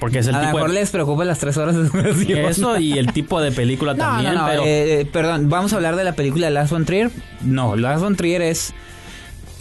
Porque 0.00 0.20
es 0.20 0.26
el 0.28 0.34
A 0.34 0.38
lo 0.38 0.44
tipo 0.46 0.56
mejor 0.56 0.70
de... 0.70 0.80
les 0.80 0.90
preocupa 0.90 1.24
las 1.26 1.38
tres 1.40 1.56
horas 1.58 1.76
de 1.76 1.82
duración. 1.88 2.38
Eso 2.38 2.78
y 2.78 2.96
el 2.98 3.12
tipo 3.12 3.40
de 3.40 3.52
película 3.52 3.92
No, 3.94 3.98
también, 4.04 4.34
no, 4.34 4.40
no, 4.42 4.46
pero... 4.48 4.62
eh, 4.64 5.00
eh, 5.02 5.04
perdón, 5.12 5.50
vamos 5.50 5.72
a 5.72 5.76
hablar 5.76 5.96
de 5.96 6.04
la 6.04 6.14
película 6.14 6.48
Lars 6.48 6.70
von 6.70 6.86
Trier. 6.86 7.10
No, 7.42 7.76
Lars 7.76 8.00
von 8.00 8.16
Trier 8.16 8.40
es 8.40 8.72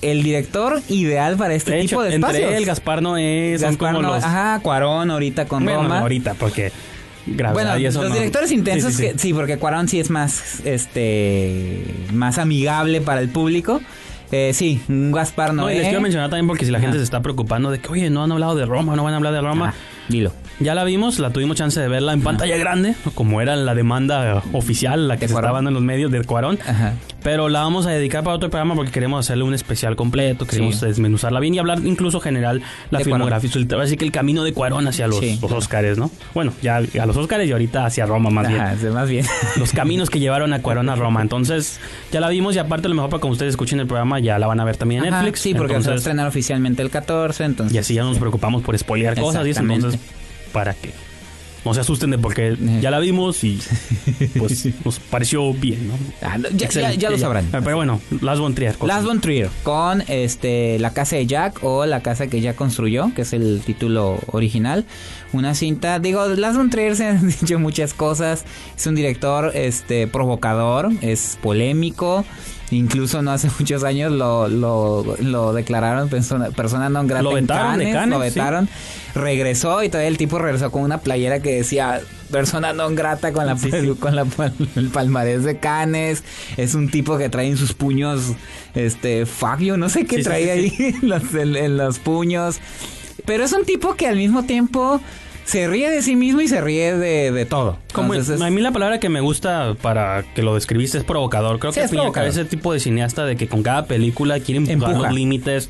el 0.01 0.23
director 0.23 0.81
ideal 0.87 1.35
para 1.35 1.53
este 1.55 1.71
de 1.71 1.81
tipo 1.81 2.01
de 2.01 2.15
espacios. 2.15 2.39
entre 2.41 2.57
él, 2.57 2.65
Gaspar 2.65 3.01
Noé, 3.01 3.57
son 3.59 3.71
Gaspar 3.71 3.95
como 3.95 4.07
los... 4.07 4.23
Ajá, 4.23 4.59
Cuarón 4.61 5.11
ahorita 5.11 5.45
con 5.45 5.65
bueno, 5.65 5.83
Roma. 5.83 5.99
ahorita, 5.99 6.35
porque... 6.35 6.71
Bueno, 7.53 7.77
y 7.77 7.85
eso 7.85 8.01
los 8.01 8.09
no- 8.09 8.15
directores 8.15 8.51
intensos, 8.51 8.91
Sí, 8.93 8.97
sí, 8.97 9.07
sí. 9.09 9.13
que 9.13 9.19
sí, 9.19 9.33
porque 9.33 9.57
Cuarón 9.57 9.87
sí 9.87 9.99
es 9.99 10.09
más, 10.09 10.61
este, 10.65 11.83
más 12.13 12.37
amigable 12.37 13.01
para 13.01 13.21
el 13.21 13.29
público. 13.29 13.81
Eh, 14.31 14.51
sí, 14.53 14.79
un 14.89 15.11
Gaspar 15.11 15.55
No, 15.55 15.71
y 15.71 15.75
les 15.75 15.85
quiero 15.85 16.01
mencionar 16.01 16.29
también 16.29 16.45
porque 16.47 16.63
si 16.63 16.71
la 16.71 16.79
gente 16.79 16.97
se 16.97 17.03
está 17.03 17.21
preocupando 17.21 17.71
de 17.71 17.79
que, 17.79 17.87
oye, 17.89 18.09
no 18.11 18.23
han 18.23 18.31
hablado 18.31 18.55
de 18.55 18.65
Roma, 18.65 18.95
no 18.95 19.03
van 19.03 19.13
a 19.13 19.17
hablar 19.17 19.33
de 19.33 19.41
Roma. 19.41 19.73
Ah, 19.75 19.79
dilo. 20.07 20.31
Ya 20.59 20.75
la 20.75 20.83
vimos, 20.83 21.17
la 21.19 21.31
tuvimos 21.31 21.55
chance 21.57 21.79
de 21.79 21.87
verla 21.87 22.13
en 22.13 22.21
pantalla 22.21 22.57
grande, 22.57 22.93
como 23.15 23.41
era 23.41 23.55
la 23.55 23.73
demanda 23.73 24.43
oficial, 24.53 25.07
la 25.07 25.15
que 25.15 25.21
De 25.21 25.27
se 25.29 25.33
Cuarón. 25.33 25.47
estaba 25.47 25.57
dando 25.57 25.69
en 25.69 25.73
los 25.75 25.83
medios 25.83 26.11
de 26.11 26.23
Cuarón. 26.23 26.59
Ajá. 26.67 26.93
Pero 27.23 27.49
la 27.49 27.61
vamos 27.61 27.85
a 27.85 27.89
dedicar 27.91 28.23
para 28.23 28.35
otro 28.35 28.49
programa 28.49 28.75
porque 28.75 28.91
queremos 28.91 29.25
hacerle 29.25 29.43
un 29.43 29.53
especial 29.53 29.95
completo, 29.95 30.45
queremos 30.47 30.77
Sí. 30.77 30.85
desmenuzarla 30.85 31.39
bien 31.39 31.53
y 31.53 31.59
hablar 31.59 31.79
incluso 31.83 32.19
general 32.21 32.61
la 32.91 32.99
De 32.99 33.03
filmografía, 33.05 33.49
así 33.81 33.97
que 33.97 34.05
el 34.05 34.11
camino 34.11 34.43
de 34.43 34.53
Cuarón 34.53 34.87
hacia 34.87 35.07
los, 35.07 35.19
Sí, 35.19 35.37
los. 35.41 35.51
Oscars, 35.51 35.97
¿no? 35.97 36.09
Bueno, 36.33 36.53
ya 36.61 36.77
a 36.77 37.05
los 37.05 37.17
Oscars 37.17 37.45
y 37.45 37.51
ahorita 37.51 37.85
hacia 37.85 38.05
Roma 38.05 38.29
más 38.29 38.47
bien. 38.47 38.61
Ajá, 38.61 38.75
más 38.93 39.09
bien. 39.09 39.25
Los 39.57 39.71
caminos 39.73 40.09
que 40.09 40.19
llevaron 40.19 40.53
a 40.53 40.61
Cuarón 40.61 40.89
a 40.89 40.95
Roma. 40.95 41.21
Entonces, 41.21 41.79
ya 42.11 42.19
la 42.21 42.29
vimos 42.29 42.55
y 42.55 42.59
aparte 42.59 42.87
a 42.87 42.89
lo 42.89 42.95
mejor 42.95 43.09
para 43.09 43.21
que 43.21 43.27
ustedes 43.27 43.49
escuchen 43.51 43.79
el 43.79 43.87
programa 43.87 44.19
ya 44.19 44.39
la 44.39 44.47
van 44.47 44.59
a 44.59 44.63
ver 44.65 44.77
también 44.77 45.03
en 45.03 45.13
Ajá, 45.13 45.23
Netflix. 45.23 45.41
Sí, 45.41 45.53
porque 45.53 45.69
se 45.69 45.73
va 45.73 45.77
a 45.77 45.81
Entonces, 45.81 46.01
estrenar 46.01 46.27
oficialmente 46.27 46.81
el 46.81 46.89
14, 46.89 47.43
entonces... 47.43 47.75
y 47.75 47.77
así 47.79 47.93
ya 47.95 48.03
no 48.03 48.09
nos 48.09 48.19
preocupamos 48.19 48.61
por 48.63 48.77
spoilear 48.77 49.19
cosas 49.19 49.45
y 49.45 49.49
eso, 49.49 49.61
entonces, 49.61 49.99
para 50.53 50.73
que 50.73 50.93
no 51.65 51.73
se 51.73 51.81
asusten 51.81 52.11
de 52.11 52.17
porque 52.17 52.57
ya 52.81 52.91
la 52.91 52.99
vimos 52.99 53.43
y 53.43 53.59
pues 54.37 54.67
nos 54.85 54.99
pareció 54.99 55.53
bien, 55.53 55.87
¿no? 55.87 55.93
Ah, 56.21 56.37
ya, 56.53 56.69
ya, 56.69 56.93
ya 56.93 57.09
lo 57.09 57.17
sabrán. 57.17 57.47
Pero 57.51 57.75
bueno, 57.75 58.01
Las 58.21 58.39
von 58.39 58.55
Trier. 58.55 58.75
Las 58.83 59.03
von 59.03 59.21
Trier 59.21 59.49
con 59.63 60.03
este 60.07 60.79
La 60.79 60.93
casa 60.93 61.15
de 61.15 61.25
Jack 61.25 61.63
o 61.63 61.85
La 61.85 62.01
casa 62.01 62.27
que 62.27 62.41
Jack 62.41 62.55
construyó, 62.55 63.13
que 63.13 63.23
es 63.23 63.33
el 63.33 63.61
título 63.65 64.19
original. 64.27 64.85
Una 65.33 65.53
cinta, 65.53 65.99
digo, 65.99 66.25
Las 66.27 66.55
von 66.57 66.69
Trier 66.69 66.95
se 66.95 67.05
han 67.07 67.27
dicho 67.27 67.59
muchas 67.59 67.93
cosas. 67.93 68.45
Es 68.77 68.87
un 68.87 68.95
director 68.95 69.51
este 69.55 70.07
provocador, 70.07 70.89
es 71.01 71.37
polémico. 71.41 72.25
Incluso 72.71 73.21
no 73.21 73.31
hace 73.31 73.49
muchos 73.59 73.83
años 73.83 74.11
lo, 74.11 74.47
lo, 74.47 75.03
lo 75.19 75.53
declararon 75.53 76.07
persona, 76.09 76.51
persona 76.51 76.89
non 76.89 77.07
grata 77.07 77.23
Lo 77.23 77.35
en 77.37 77.47
vetaron 77.47 77.79
de 77.79 77.85
Cannes, 77.85 77.93
Cannes, 77.95 78.09
lo 78.17 78.23
sí. 78.23 78.29
vetaron. 78.29 78.69
Regresó 79.15 79.83
y 79.83 79.89
todavía 79.89 80.07
el 80.09 80.17
tipo 80.17 80.37
regresó 80.37 80.69
con 80.71 80.83
una 80.83 80.99
playera 80.99 81.39
que 81.41 81.55
decía 81.55 81.99
persona 82.29 82.73
non 82.73 82.93
grata 82.93 83.33
con 83.33 83.45
la 83.47 83.57
Sí, 83.57 83.71
sí. 83.73 83.89
con 83.99 84.15
la 84.15 84.25
el 84.75 84.89
palmarés 84.89 85.43
de 85.43 85.57
Canes. 85.57 86.23
Es 86.57 86.75
un 86.75 86.89
tipo 86.89 87.17
que 87.17 87.29
trae 87.29 87.47
en 87.47 87.57
sus 87.57 87.73
puños 87.73 88.33
este 88.75 89.25
Fabio, 89.25 89.75
no 89.77 89.89
sé 89.89 90.05
qué 90.05 90.21
trae 90.21 90.51
ahí 90.51 90.73
en, 91.01 91.09
los, 91.09 91.33
en- 91.33 91.55
en 91.55 91.77
los 91.77 91.97
puños. 91.97 92.59
Pero 93.25 93.43
es 93.43 93.51
un 93.51 93.65
tipo 93.65 93.95
que 93.95 94.07
al 94.07 94.15
mismo 94.15 94.43
tiempo 94.43 95.01
se 95.49 95.67
ríe 95.67 95.89
de 95.89 96.01
sí 96.03 96.15
mismo 96.15 96.41
y 96.41 96.47
se 96.47 96.61
ríe 96.61 96.95
de, 96.95 97.31
de 97.31 97.45
todo. 97.45 97.77
Como 97.91 98.13
Entonces, 98.13 98.39
a 98.39 98.49
mí 98.51 98.61
la 98.61 98.71
palabra 98.71 98.99
que 98.99 99.09
me 99.09 99.19
gusta 99.19 99.75
para 99.81 100.23
que 100.35 100.43
lo 100.43 100.53
describiste 100.53 100.99
es 100.99 101.03
provocador. 101.03 101.57
Creo 101.59 101.71
Sí, 101.71 101.79
que 101.79 101.85
es 101.85 101.91
provocador. 101.91 102.29
ese 102.29 102.45
tipo 102.45 102.71
de 102.71 102.79
cineasta 102.79 103.25
de 103.25 103.35
que 103.35 103.47
con 103.47 103.63
cada 103.63 103.85
película 103.85 104.39
quiere 104.39 104.59
empujar 104.59 104.91
Empuja. 104.91 105.07
los 105.07 105.15
límites 105.15 105.69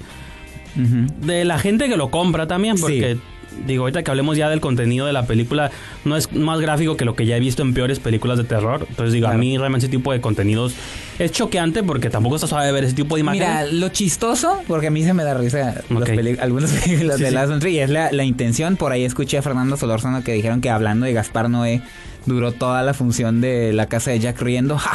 de 0.76 1.46
la 1.46 1.60
gente 1.60 1.88
que 1.90 1.98
lo 1.98 2.10
compra 2.12 2.48
también, 2.48 2.78
porque 2.80 3.18
digo, 3.66 3.84
ahorita 3.84 4.04
que 4.04 4.12
hablemos 4.12 4.38
ya 4.38 4.50
del 4.50 4.60
contenido 4.62 5.06
de 5.06 5.14
la 5.14 5.26
película, 5.26 5.72
no 6.06 6.16
es 6.18 6.32
más 6.34 6.60
gráfico 6.60 6.98
que 6.98 7.06
lo 7.06 7.16
que 7.16 7.26
ya 7.26 7.38
he 7.38 7.40
visto 7.40 7.62
en 7.62 7.74
peores 7.74 8.00
películas 8.00 8.38
de 8.38 8.44
terror. 8.44 8.86
Entonces 8.90 9.14
digo, 9.14 9.28
a 9.28 9.34
mí 9.34 9.58
realmente 9.58 9.86
ese 9.88 9.92
tipo 9.92 10.12
de 10.12 10.22
contenidos 10.22 10.74
es 11.20 11.32
choqueante 11.32 11.84
porque 11.84 12.10
tampoco 12.10 12.36
está 12.36 12.48
suave 12.48 12.72
ver 12.72 12.84
ese 12.84 12.94
tipo 12.94 13.16
de 13.16 13.22
imágenes. 13.22 13.48
Mira, 13.50 13.66
lo 13.72 13.90
chistoso, 13.90 14.62
porque 14.68 14.88
a 14.88 14.92
mí 14.92 15.04
se 15.04 15.14
me 15.14 15.24
da 15.24 15.34
risa 15.34 15.60
las 15.60 16.40
algunas 16.40 16.72
películas 16.84 17.18
Sí, 17.18 17.24
de 17.24 17.30
sí. 17.30 17.34
Lars 17.36 17.50
von 17.50 17.60
Trier, 17.60 17.76
y 17.76 17.80
es 17.80 17.90
la, 17.90 18.12
la 18.12 18.24
intención. 18.24 18.78
Por 18.78 18.92
ahí 18.92 19.04
escuché 19.04 19.38
a 19.38 19.42
Fernando 19.42 19.78
Solórzano 19.78 20.24
que 20.24 20.34
dijeron 20.34 20.62
que 20.62 20.70
hablando 20.70 21.06
de 21.06 21.14
Gaspar 21.14 21.50
Noé 21.50 21.82
duró 22.26 22.52
toda 22.52 22.84
la 22.84 22.94
función 22.94 23.42
de 23.42 23.74
la 23.74 23.88
casa 23.88 24.12
de 24.12 24.20
Jack 24.20 24.42
riendo. 24.42 24.78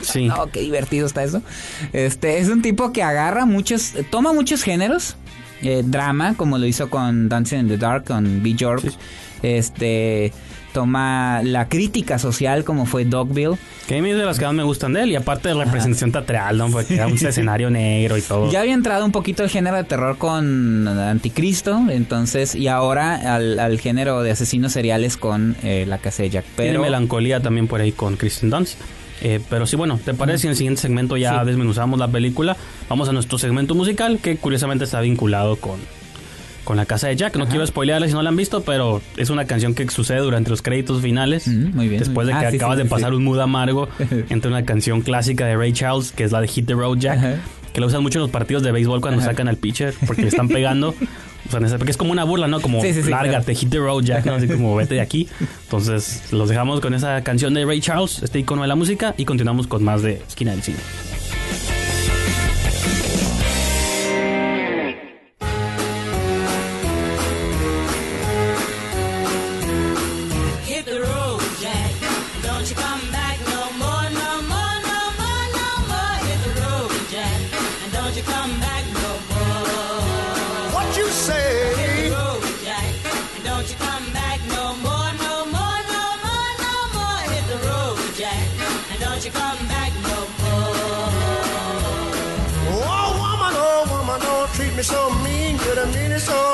Sí. 0.00 0.28
No, 0.28 0.46
qué 0.46 0.60
divertido 0.60 1.06
está 1.06 1.24
eso. 1.24 1.42
Este 1.92 2.38
es 2.38 2.48
un 2.48 2.62
tipo 2.62 2.92
que 2.92 3.02
agarra 3.02 3.44
muchos, 3.46 3.94
toma 4.10 4.32
muchos 4.32 4.62
géneros. 4.62 5.16
Eh, 5.62 5.82
drama, 5.84 6.34
como 6.36 6.58
lo 6.58 6.66
hizo 6.66 6.90
con 6.90 7.28
Dancing 7.28 7.60
in 7.60 7.68
the 7.68 7.78
Dark, 7.78 8.04
con 8.04 8.42
B. 8.42 8.54
George. 8.56 8.90
Este 9.42 10.32
toma 10.72 11.40
la 11.42 11.68
crítica 11.68 12.18
social, 12.18 12.64
como 12.64 12.86
fue 12.86 13.04
Dogville. 13.04 13.56
Que 13.86 13.98
a 13.98 14.02
mí 14.02 14.10
es 14.10 14.16
de 14.16 14.24
las 14.24 14.38
que 14.38 14.44
más 14.44 14.54
me 14.54 14.62
gustan 14.62 14.92
de 14.92 15.02
él 15.02 15.10
y 15.10 15.16
aparte 15.16 15.48
de 15.48 15.54
la 15.54 15.64
representación 15.64 16.12
teatral, 16.12 16.58
¿no? 16.58 16.70
Porque 16.70 16.94
era 16.94 17.06
un 17.06 17.14
escenario 17.26 17.70
negro 17.70 18.16
y 18.16 18.22
todo. 18.22 18.50
Ya 18.50 18.60
había 18.60 18.74
entrado 18.74 19.04
un 19.04 19.12
poquito 19.12 19.42
el 19.42 19.50
género 19.50 19.76
de 19.76 19.84
terror 19.84 20.18
con 20.18 20.86
Anticristo, 20.86 21.80
entonces, 21.88 22.54
y 22.54 22.68
ahora 22.68 23.34
al, 23.34 23.58
al 23.58 23.80
género 23.80 24.22
de 24.22 24.30
asesinos 24.30 24.72
seriales 24.72 25.16
con 25.16 25.56
eh, 25.62 25.84
La 25.88 25.98
Casa 25.98 26.22
de 26.22 26.30
Jack. 26.30 26.44
Tiene 26.56 26.70
Pero 26.72 26.82
melancolía 26.82 27.40
también 27.40 27.66
por 27.66 27.80
ahí 27.80 27.92
con 27.92 28.16
Kristen 28.16 28.50
Dunst. 28.50 28.78
Eh, 29.22 29.40
pero 29.50 29.66
sí, 29.66 29.76
bueno, 29.76 29.98
¿te 30.04 30.14
parece 30.14 30.38
si 30.38 30.46
en 30.46 30.50
el 30.52 30.56
siguiente 30.56 30.80
segmento 30.82 31.16
ya 31.16 31.40
Sí. 31.40 31.46
desmenuzamos 31.46 31.98
la 31.98 32.08
película? 32.08 32.56
Vamos 32.88 33.08
a 33.08 33.12
nuestro 33.12 33.38
segmento 33.38 33.74
musical 33.74 34.18
que 34.22 34.36
curiosamente 34.36 34.84
está 34.84 35.00
vinculado 35.00 35.56
con, 35.56 35.78
con 36.64 36.76
la 36.76 36.86
casa 36.86 37.08
de 37.08 37.16
Jack. 37.16 37.36
No 37.36 37.42
Ajá. 37.44 37.50
quiero 37.50 37.66
spoilearla 37.66 38.06
si 38.06 38.12
no 38.14 38.22
la 38.22 38.28
han 38.28 38.36
visto, 38.36 38.62
pero 38.62 39.00
es 39.16 39.30
una 39.30 39.44
canción 39.46 39.74
que 39.74 39.88
sucede 39.90 40.18
durante 40.20 40.50
los 40.50 40.62
créditos 40.62 41.02
finales. 41.02 41.48
Mm, 41.48 41.74
muy 41.74 41.88
bien, 41.88 41.98
Después 41.98 42.26
muy 42.26 42.34
de 42.34 42.40
que 42.40 42.46
Ah, 42.46 42.48
acabas 42.56 42.76
sí, 42.76 42.82
de 42.84 42.88
pasar 42.88 43.12
un 43.14 43.24
mood 43.24 43.40
amargo 43.40 43.88
entre 44.30 44.50
una 44.50 44.64
canción 44.64 45.00
clásica 45.00 45.46
de 45.46 45.56
Ray 45.56 45.72
Charles, 45.72 46.12
que 46.12 46.24
es 46.24 46.32
la 46.32 46.40
de 46.40 46.48
Hit 46.48 46.66
the 46.66 46.74
Road 46.74 46.98
Jack, 46.98 47.18
Ajá. 47.18 47.34
que 47.72 47.80
la 47.80 47.86
usan 47.86 48.02
mucho 48.02 48.18
en 48.18 48.22
los 48.22 48.30
partidos 48.30 48.62
de 48.62 48.70
béisbol 48.72 49.00
cuando 49.00 49.20
Ajá. 49.20 49.30
sacan 49.30 49.48
al 49.48 49.56
pitcher 49.56 49.94
porque 50.06 50.22
le 50.22 50.28
están 50.28 50.48
pegando. 50.48 50.94
Porque 51.50 51.90
es 51.90 51.96
como 51.96 52.12
una 52.12 52.24
burla, 52.24 52.46
¿no? 52.46 52.60
Como 52.60 52.80
Sí, 52.80 52.92
sí, 52.92 53.02
sí, 53.02 53.10
lárgate, 53.10 53.54
hit 53.54 53.70
the 53.70 53.78
road, 53.78 54.02
Jack, 54.02 54.26
¿no? 54.26 54.34
Así 54.34 54.48
como 54.48 54.74
vete 54.76 54.94
de 54.94 55.00
aquí. 55.00 55.28
Entonces, 55.64 56.32
los 56.32 56.48
dejamos 56.48 56.80
con 56.80 56.94
esa 56.94 57.22
canción 57.22 57.54
de 57.54 57.64
Ray 57.64 57.80
Charles, 57.80 58.22
este 58.22 58.38
icono 58.40 58.62
de 58.62 58.68
la 58.68 58.76
música, 58.76 59.14
y 59.16 59.24
continuamos 59.24 59.66
con 59.66 59.82
más 59.82 60.02
de 60.02 60.22
Esquina 60.28 60.52
del 60.52 60.62
Cine. 60.62 60.78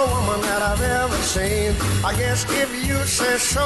Woman 0.06 0.40
that 0.42 0.62
I've 0.62 0.82
ever 0.82 1.16
seen. 1.22 1.72
I 2.04 2.14
guess 2.16 2.44
if 2.50 2.70
you 2.86 2.96
say 3.04 3.38
so, 3.38 3.64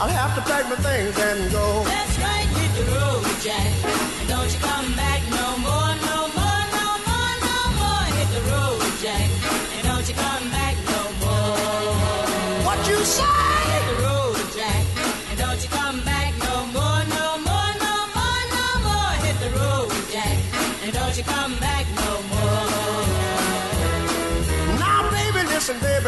I'll 0.00 0.08
have 0.08 0.34
to 0.34 0.42
pack 0.42 0.64
my 0.68 0.76
things 0.76 1.16
and 1.18 1.50
go. 1.52 1.84
That's 1.84 2.18
right, 2.18 2.46
hit 2.58 2.72
the 2.78 2.84
road, 2.90 3.24
Jack. 3.40 3.70
Don't 4.28 4.50
you 4.52 4.58
come 4.60 4.94
back 4.94 5.22
no 5.30 5.56
more, 5.58 5.61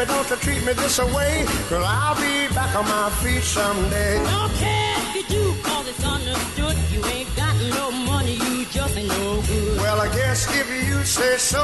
baby, 0.05 0.17
don't 0.17 0.31
you 0.31 0.37
treat 0.37 0.65
me 0.65 0.73
this 0.73 0.99
away. 0.99 1.45
Cause 1.69 1.85
I'll 1.87 2.15
be 2.17 2.55
back 2.55 2.75
on 2.77 2.85
my 2.85 3.11
feet 3.23 3.43
someday. 3.43 4.23
Don't 4.25 4.53
care 4.55 4.95
if 4.99 5.15
you 5.17 5.25
do, 5.29 5.55
cause 5.63 5.89
it's 5.89 6.05
understood. 6.05 6.77
You 6.93 7.05
ain't 7.07 7.35
got 7.37 7.55
no 7.77 7.91
money, 7.91 8.35
you 8.35 8.65
just 8.67 8.97
ain't 8.97 9.09
no 9.09 9.43
good. 9.43 9.79
Well, 9.79 10.01
I 10.01 10.09
guess 10.09 10.47
if 10.61 10.69
you 10.89 11.05
say 11.05 11.37
so, 11.37 11.63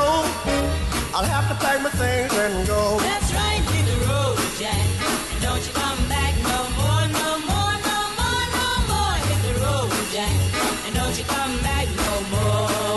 I'll 1.15 1.25
have 1.25 1.49
to 1.49 1.57
pack 1.65 1.83
my 1.83 1.91
things 1.91 2.33
and 2.35 2.67
go. 2.67 2.99
That's 3.01 3.33
right, 3.35 3.63
hit 3.73 3.87
the 3.91 3.99
road, 4.07 4.39
Jack. 4.59 4.87
And 5.33 5.43
don't 5.43 5.63
you 5.67 5.73
come 5.73 6.01
back 6.09 6.33
no 6.53 6.59
more, 6.79 7.05
no 7.21 7.31
more, 7.51 7.75
no 7.89 7.99
more, 8.21 8.45
no 8.59 8.69
more. 8.91 9.17
Hit 9.29 9.41
the 9.49 9.55
road, 9.65 9.91
Jack. 10.13 10.35
And 10.87 10.95
don't 10.95 11.17
you 11.19 11.25
come 11.25 11.55
back 11.61 11.87
no 11.89 12.13
more. 12.31 12.90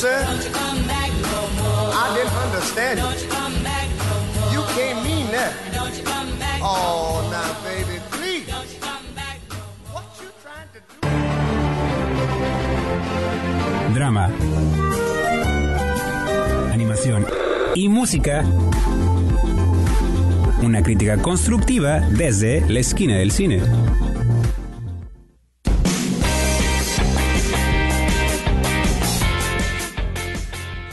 I 0.00 0.12
understand. 2.44 3.00
You 4.52 4.62
drama, 13.92 14.30
animación 16.72 17.26
y 17.74 17.88
música. 17.88 18.44
Una 20.62 20.82
crítica 20.82 21.16
constructiva 21.20 21.98
desde 22.00 22.60
la 22.68 22.78
esquina 22.78 23.16
del 23.16 23.32
cine. 23.32 23.60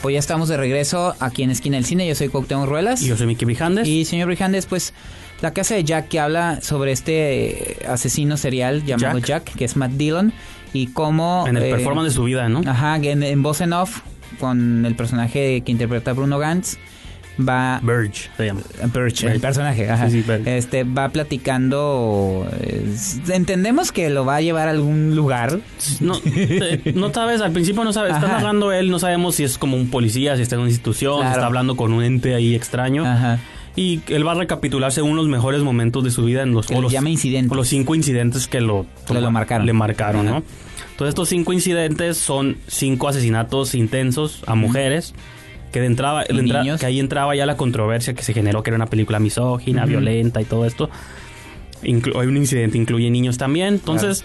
Pues 0.06 0.14
ya 0.14 0.20
estamos 0.20 0.48
de 0.48 0.56
regreso 0.56 1.16
aquí 1.18 1.42
en 1.42 1.50
Esquina 1.50 1.78
del 1.78 1.84
Cine. 1.84 2.06
Yo 2.06 2.14
soy 2.14 2.28
Cuauhtémoc 2.28 2.68
Ruelas. 2.68 3.02
Y 3.02 3.06
yo 3.08 3.16
soy 3.16 3.26
Mickey 3.26 3.44
Brijandes. 3.44 3.88
Y 3.88 4.04
señor 4.04 4.28
Brijandes, 4.28 4.64
pues 4.66 4.94
la 5.40 5.52
casa 5.52 5.74
de 5.74 5.82
Jack 5.82 6.06
que 6.06 6.20
habla 6.20 6.60
sobre 6.62 6.92
este 6.92 7.72
eh, 7.72 7.86
asesino 7.88 8.36
serial 8.36 8.84
llamado 8.84 9.18
Jack. 9.18 9.46
Jack, 9.46 9.56
que 9.56 9.64
es 9.64 9.74
Matt 9.74 9.90
Dillon, 9.94 10.32
y 10.72 10.86
cómo... 10.92 11.44
en 11.48 11.56
el 11.56 11.64
eh, 11.64 11.70
performance 11.72 12.10
de 12.10 12.14
su 12.14 12.22
vida, 12.22 12.48
¿no? 12.48 12.60
Ajá, 12.70 12.94
en, 12.98 13.24
en 13.24 13.42
voz 13.42 13.60
en 13.60 13.72
off, 13.72 14.02
con 14.38 14.86
el 14.86 14.94
personaje 14.94 15.62
que 15.62 15.72
interpreta 15.72 16.12
Bruno 16.12 16.38
Gantz, 16.38 16.78
va... 17.38 17.80
Verge 17.82 18.28
se 18.36 18.46
llama. 18.46 18.60
Birch, 18.94 19.22
el 19.24 19.30
Birch. 19.30 19.40
personaje, 19.40 19.90
ajá. 19.90 20.08
Sí, 20.10 20.22
sí, 20.22 20.24
Birch. 20.30 20.46
este 20.46 20.84
va 20.84 21.08
platicando. 21.10 22.46
eh, 22.60 22.94
entendemos 23.28 23.92
que 23.92 24.10
lo 24.10 24.24
va 24.24 24.36
a 24.36 24.40
llevar 24.40 24.68
a 24.68 24.70
algún 24.72 25.14
lugar. 25.16 25.60
No, 26.00 26.18
te- 26.20 26.92
no 26.94 27.12
sabes, 27.12 27.40
al 27.40 27.52
principio 27.52 27.84
no 27.84 27.92
sabes, 27.92 28.14
está 28.14 28.28
narrando 28.28 28.72
él, 28.72 28.90
no 28.90 28.98
sabemos 28.98 29.34
si 29.36 29.44
es 29.44 29.58
como 29.58 29.76
un 29.76 29.90
policía, 29.90 30.36
si 30.36 30.42
está 30.42 30.54
en 30.56 30.62
una 30.62 30.70
institución, 30.70 31.22
si 31.22 31.28
está 31.32 31.46
hablando 31.46 31.76
con 31.76 31.92
un 31.92 32.02
ente 32.02 32.34
ahí 32.34 32.54
extraño. 32.54 33.04
Ajá. 33.04 33.38
Y 33.78 34.00
él 34.08 34.26
va 34.26 34.32
a 34.32 34.36
recapitular 34.36 34.90
según 34.90 35.16
los 35.16 35.28
mejores 35.28 35.60
momentos 35.62 36.02
de 36.02 36.10
su 36.10 36.24
vida 36.24 36.42
en 36.42 36.52
los, 36.52 36.66
Que 36.66 36.74
le 36.76 36.80
los, 36.80 36.90
llama 36.92 37.10
incidentes. 37.10 37.52
o 37.52 37.54
los 37.54 37.68
cinco 37.68 37.94
incidentes 37.94 38.46
que 38.48 38.62
lo, 38.62 38.86
Que 39.06 39.12
lo 39.14 39.30
marcaron. 39.30 39.66
le 39.66 39.74
marcaron, 39.74 40.26
Ajá. 40.28 40.38
¿no? 40.38 40.44
Entonces 40.92 41.10
estos 41.10 41.28
cinco 41.28 41.52
incidentes 41.52 42.16
son 42.16 42.56
cinco 42.68 43.06
asesinatos 43.08 43.74
intensos 43.74 44.42
a 44.46 44.54
mujeres. 44.54 45.14
Que 45.72 45.80
de 45.80 45.86
entrada, 45.86 46.24
que 46.80 46.86
ahí 46.86 47.00
entraba 47.00 47.34
ya 47.36 47.44
la 47.46 47.56
controversia 47.56 48.14
que 48.14 48.22
se 48.22 48.32
generó 48.32 48.62
que 48.62 48.70
era 48.70 48.76
una 48.76 48.86
película 48.86 49.18
misógina, 49.18 49.84
violenta 49.84 50.40
y 50.40 50.44
todo 50.44 50.64
esto. 50.66 50.88
Inclu- 51.82 52.18
hay 52.20 52.26
un 52.28 52.36
incidente, 52.36 52.78
incluye 52.78 53.10
niños 53.10 53.36
también. 53.36 53.74
Entonces, 53.74 54.24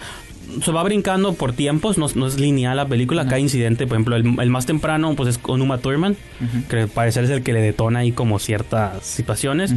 se 0.62 0.72
va 0.72 0.82
brincando 0.82 1.34
por 1.34 1.52
tiempos, 1.52 1.98
no, 1.98 2.06
no 2.14 2.26
es 2.26 2.38
lineal 2.40 2.76
la 2.76 2.86
película. 2.86 3.24
Cada 3.24 3.38
incidente, 3.38 3.86
por 3.86 3.96
ejemplo, 3.96 4.16
el, 4.16 4.24
el 4.40 4.50
más 4.50 4.66
temprano 4.66 5.14
pues 5.14 5.28
es 5.28 5.38
con 5.38 5.60
Uma 5.60 5.78
Thurman, 5.78 6.16
que 6.68 6.80
al 6.82 6.88
parecer 6.88 7.24
es 7.24 7.30
el 7.30 7.42
que 7.42 7.52
le 7.52 7.60
detona 7.60 8.00
ahí 8.00 8.12
como 8.12 8.38
ciertas 8.38 9.04
situaciones. 9.04 9.74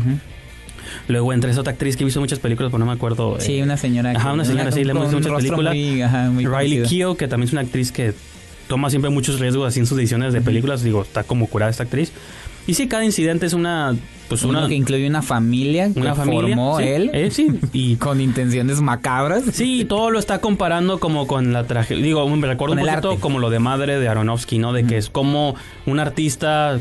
Luego 1.08 1.34
entre 1.34 1.52
esa 1.52 1.62
otra 1.62 1.74
actriz 1.74 1.98
que 1.98 2.06
visto 2.06 2.20
muchas 2.20 2.40
películas, 2.40 2.72
pero 2.72 2.80
no 2.80 2.86
me 2.86 2.94
acuerdo. 2.94 3.38
Sí, 3.40 3.58
eh, 3.58 3.64
una 3.64 3.76
señora. 3.76 4.12
Ajá, 4.12 4.34
una 4.34 4.46
señora, 4.46 4.72
sí, 4.72 4.84
le 4.84 4.92
hemos 4.92 5.12
visto 5.12 5.18
muchas 5.18 5.36
películas. 5.44 5.74
muy, 5.76 6.02
ajá, 6.02 6.30
muy 6.30 6.46
Riley. 6.46 6.84
Keough, 6.88 7.18
que 7.18 7.28
también 7.28 7.48
es 7.48 7.54
una 7.54 7.62
actriz 7.62 7.92
que 7.92 8.14
toma 8.68 8.90
siempre 8.90 9.10
muchos 9.10 9.40
riesgos 9.40 9.68
así 9.68 9.80
en 9.80 9.86
sus 9.88 9.98
decisiones 9.98 10.34
de 10.34 10.42
películas. 10.42 10.84
Digo, 10.84 11.02
está 11.04 11.24
como 11.24 11.48
curada 11.48 11.70
esta 11.72 11.84
actriz. 11.84 12.12
Y 12.68 12.74
sí, 12.74 12.88
cada 12.88 13.06
incidente 13.06 13.46
es 13.46 13.54
una... 13.54 13.96
Pues 14.28 14.42
Uno 14.42 14.58
una, 14.58 14.68
que 14.68 14.74
incluye 14.74 15.08
una 15.08 15.22
familia 15.22 15.88
una 15.96 16.10
que 16.12 16.16
familia. 16.16 16.56
formó 16.56 16.80
sí, 16.80 16.84
él 16.86 17.12
eh, 17.14 17.30
sí, 17.30 17.48
y 17.74 17.96
con 17.98 18.20
intenciones 18.20 18.82
macabras. 18.82 19.44
Sí, 19.54 19.86
todo 19.88 20.10
lo 20.10 20.18
está 20.18 20.40
comparando 20.40 21.00
como 21.00 21.28
con 21.28 21.54
la 21.54 21.66
tragedia. 21.66 22.04
Digo, 22.04 22.28
me 22.28 22.48
recuerdo 22.48 22.74
un 22.74 22.80
poquito 22.80 23.12
arte. 23.12 23.22
como 23.22 23.38
lo 23.38 23.52
de 23.52 23.60
madre 23.60 24.00
de 24.00 24.08
Aronofsky, 24.08 24.58
¿no? 24.58 24.74
De 24.74 24.84
que 24.88 24.98
es 24.98 25.12
como 25.12 25.54
un 25.86 26.00
artista 26.00 26.80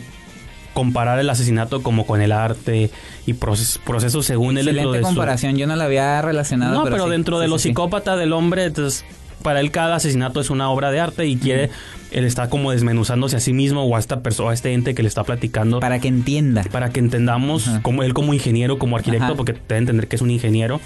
comparar 0.73 1.19
el 1.19 1.29
asesinato 1.29 1.83
como 1.83 2.07
con 2.07 2.23
el 2.23 2.33
arte 2.33 2.91
y 3.27 3.35
proces- 3.35 3.79
procesos 3.79 4.25
según 4.27 4.57
él 4.57 4.67
Excelente 4.69 4.93
de 4.97 5.03
su- 5.03 5.05
comparación, 5.05 5.57
yo 5.59 5.67
no 5.67 5.77
la 5.77 5.85
había 5.85 6.21
relacionado. 6.23 6.75
No, 6.75 6.85
pero, 6.85 7.05
sí, 7.05 7.11
dentro 7.11 7.39
de 7.41 7.47
sí, 7.47 7.51
lo 7.51 7.59
psicópata 7.59 8.17
del 8.17 8.33
hombre, 8.33 8.65
entonces 8.65 9.05
para 9.45 9.61
él 9.61 9.71
cada 9.71 9.97
asesinato 9.97 10.41
es 10.41 10.49
una 10.49 10.71
obra 10.71 10.91
de 10.91 10.99
arte 11.01 11.27
y 11.27 11.37
quiere 11.37 11.69
él 12.11 12.25
está 12.25 12.49
como 12.49 12.71
desmenuzándose 12.71 13.37
a 13.37 13.41
sí 13.41 13.53
mismo 13.53 13.83
o 13.85 13.97
a 13.97 13.99
esta 13.99 14.21
persona, 14.23 14.51
a 14.53 14.55
este 14.55 14.73
ente 14.73 14.95
que 14.95 15.03
le 15.03 15.09
está 15.09 15.23
platicando 15.25 15.81
Para 15.81 15.99
que 15.99 16.09
entienda. 16.09 16.63
para 16.73 16.89
que 16.91 17.01
entendamos 17.01 17.69
Ajá. 17.69 17.83
como 17.83 18.03
él 18.05 18.15
como 18.15 18.33
ingeniero, 18.33 18.79
como 18.79 18.97
arquitecto, 18.97 19.25
Ajá. 19.27 19.35
porque 19.35 19.53
debe 19.53 19.77
entender 19.79 20.09
que 20.09 20.17
es 20.17 20.23
un 20.23 20.31
ingeniero. 20.31 20.81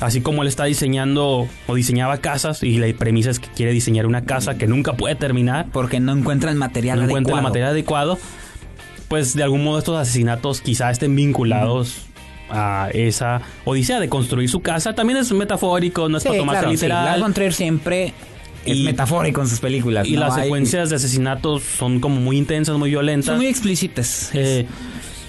Así 0.00 0.20
como 0.20 0.42
él 0.42 0.48
está 0.48 0.64
diseñando 0.64 1.46
o 1.66 1.74
diseñaba 1.74 2.16
casas 2.18 2.62
y 2.64 2.78
la 2.78 2.92
premisa 2.96 3.30
es 3.30 3.38
que 3.38 3.48
quiere 3.54 3.72
diseñar 3.72 4.06
una 4.06 4.24
casa 4.24 4.56
que 4.58 4.66
nunca 4.66 4.94
puede 4.94 5.14
terminar, 5.14 5.66
Porque 5.72 6.00
no 6.00 6.12
encuentra 6.12 6.50
el 6.50 6.56
material 6.56 6.98
no 6.98 7.04
encuentra 7.04 7.32
el 7.34 7.38
adecuado. 7.38 7.48
material 7.48 7.70
adecuado, 7.70 8.18
pues 9.08 9.34
de 9.34 9.42
algún 9.42 9.62
modo 9.62 9.78
estos 9.78 9.96
asesinatos 9.98 10.60
quizá 10.62 10.90
estén 10.90 11.14
vinculados 11.14 12.06
a 12.52 12.88
esa 12.92 13.40
odisea 13.64 13.98
de 14.00 14.08
construir 14.08 14.48
su 14.48 14.60
casa. 14.60 14.94
También 14.94 15.18
es 15.18 15.32
metafórico, 15.32 16.08
no 16.08 16.18
es 16.18 16.22
Sí, 16.22 16.28
para 16.28 16.38
tomarse 16.40 16.60
claro, 16.60 16.68
sí. 16.70 16.76
literal. 16.76 17.04
Lars 17.06 17.20
von 17.20 17.32
Trier 17.34 17.52
siempre 17.54 18.12
es 18.64 18.76
Y- 18.76 18.84
metafórico 18.84 19.40
en 19.40 19.48
sus 19.48 19.58
películas. 19.60 20.06
y 20.06 20.12
¿no? 20.12 20.20
las 20.20 20.36
Hay- 20.36 20.44
secuencias 20.44 20.90
de 20.90 20.96
asesinatos 20.96 21.62
son 21.62 21.98
como 22.00 22.20
muy 22.20 22.36
intensas, 22.38 22.76
muy 22.78 22.90
violentas. 22.90 23.26
son 23.26 23.36
muy 23.38 23.46
explícitas. 23.46 24.30
Eh, 24.34 24.66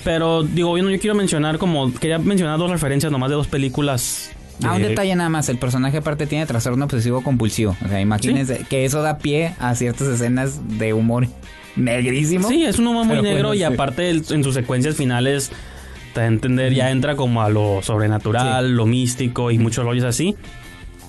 pero 0.03 0.43
digo, 0.43 0.77
yo, 0.77 0.89
yo 0.89 0.99
quiero 0.99 1.15
mencionar 1.15 1.57
como, 1.57 1.93
quería 1.93 2.19
mencionar 2.19 2.59
dos 2.59 2.69
referencias 2.69 3.11
nomás 3.11 3.29
de 3.29 3.35
dos 3.37 3.47
películas. 3.47 4.29
Ah, 4.61 4.73
un 4.75 4.81
de- 4.83 4.89
detalle 4.89 5.15
nada 5.15 5.29
más, 5.29 5.49
el 5.49 5.57
personaje 5.57 5.97
aparte 5.97 6.27
tiene 6.27 6.45
trastorno 6.45 6.85
obsesivo 6.85 7.21
compulsivo. 7.23 7.75
O 7.83 7.87
sea, 7.87 7.99
imagínense 8.01 8.65
que 8.69 8.85
eso 8.85 9.01
da 9.01 9.17
pie 9.17 9.55
a 9.59 9.73
ciertas 9.75 10.07
escenas 10.09 10.59
de 10.77 10.93
humor 10.93 11.27
negrísimo. 11.75 12.47
Sí, 12.49 12.63
es 12.63 12.77
un 12.79 12.87
humor 12.87 13.05
muy 13.05 13.15
Pero 13.17 13.23
negro 13.29 13.53
y 13.53 13.59
sí. 13.59 13.63
aparte 13.63 14.09
en 14.11 14.43
sus 14.43 14.53
secuencias 14.53 14.95
finales, 14.95 15.51
te 16.13 16.19
da 16.21 16.25
a 16.25 16.29
entender, 16.29 16.73
ya 16.73 16.91
entra 16.91 17.15
como 17.15 17.41
a 17.41 17.49
lo 17.49 17.81
sobrenatural, 17.81 18.75
lo 18.75 18.85
místico 18.85 19.51
y 19.51 19.57
muchos 19.59 19.83
rollos 19.85 20.03
así. 20.05 20.35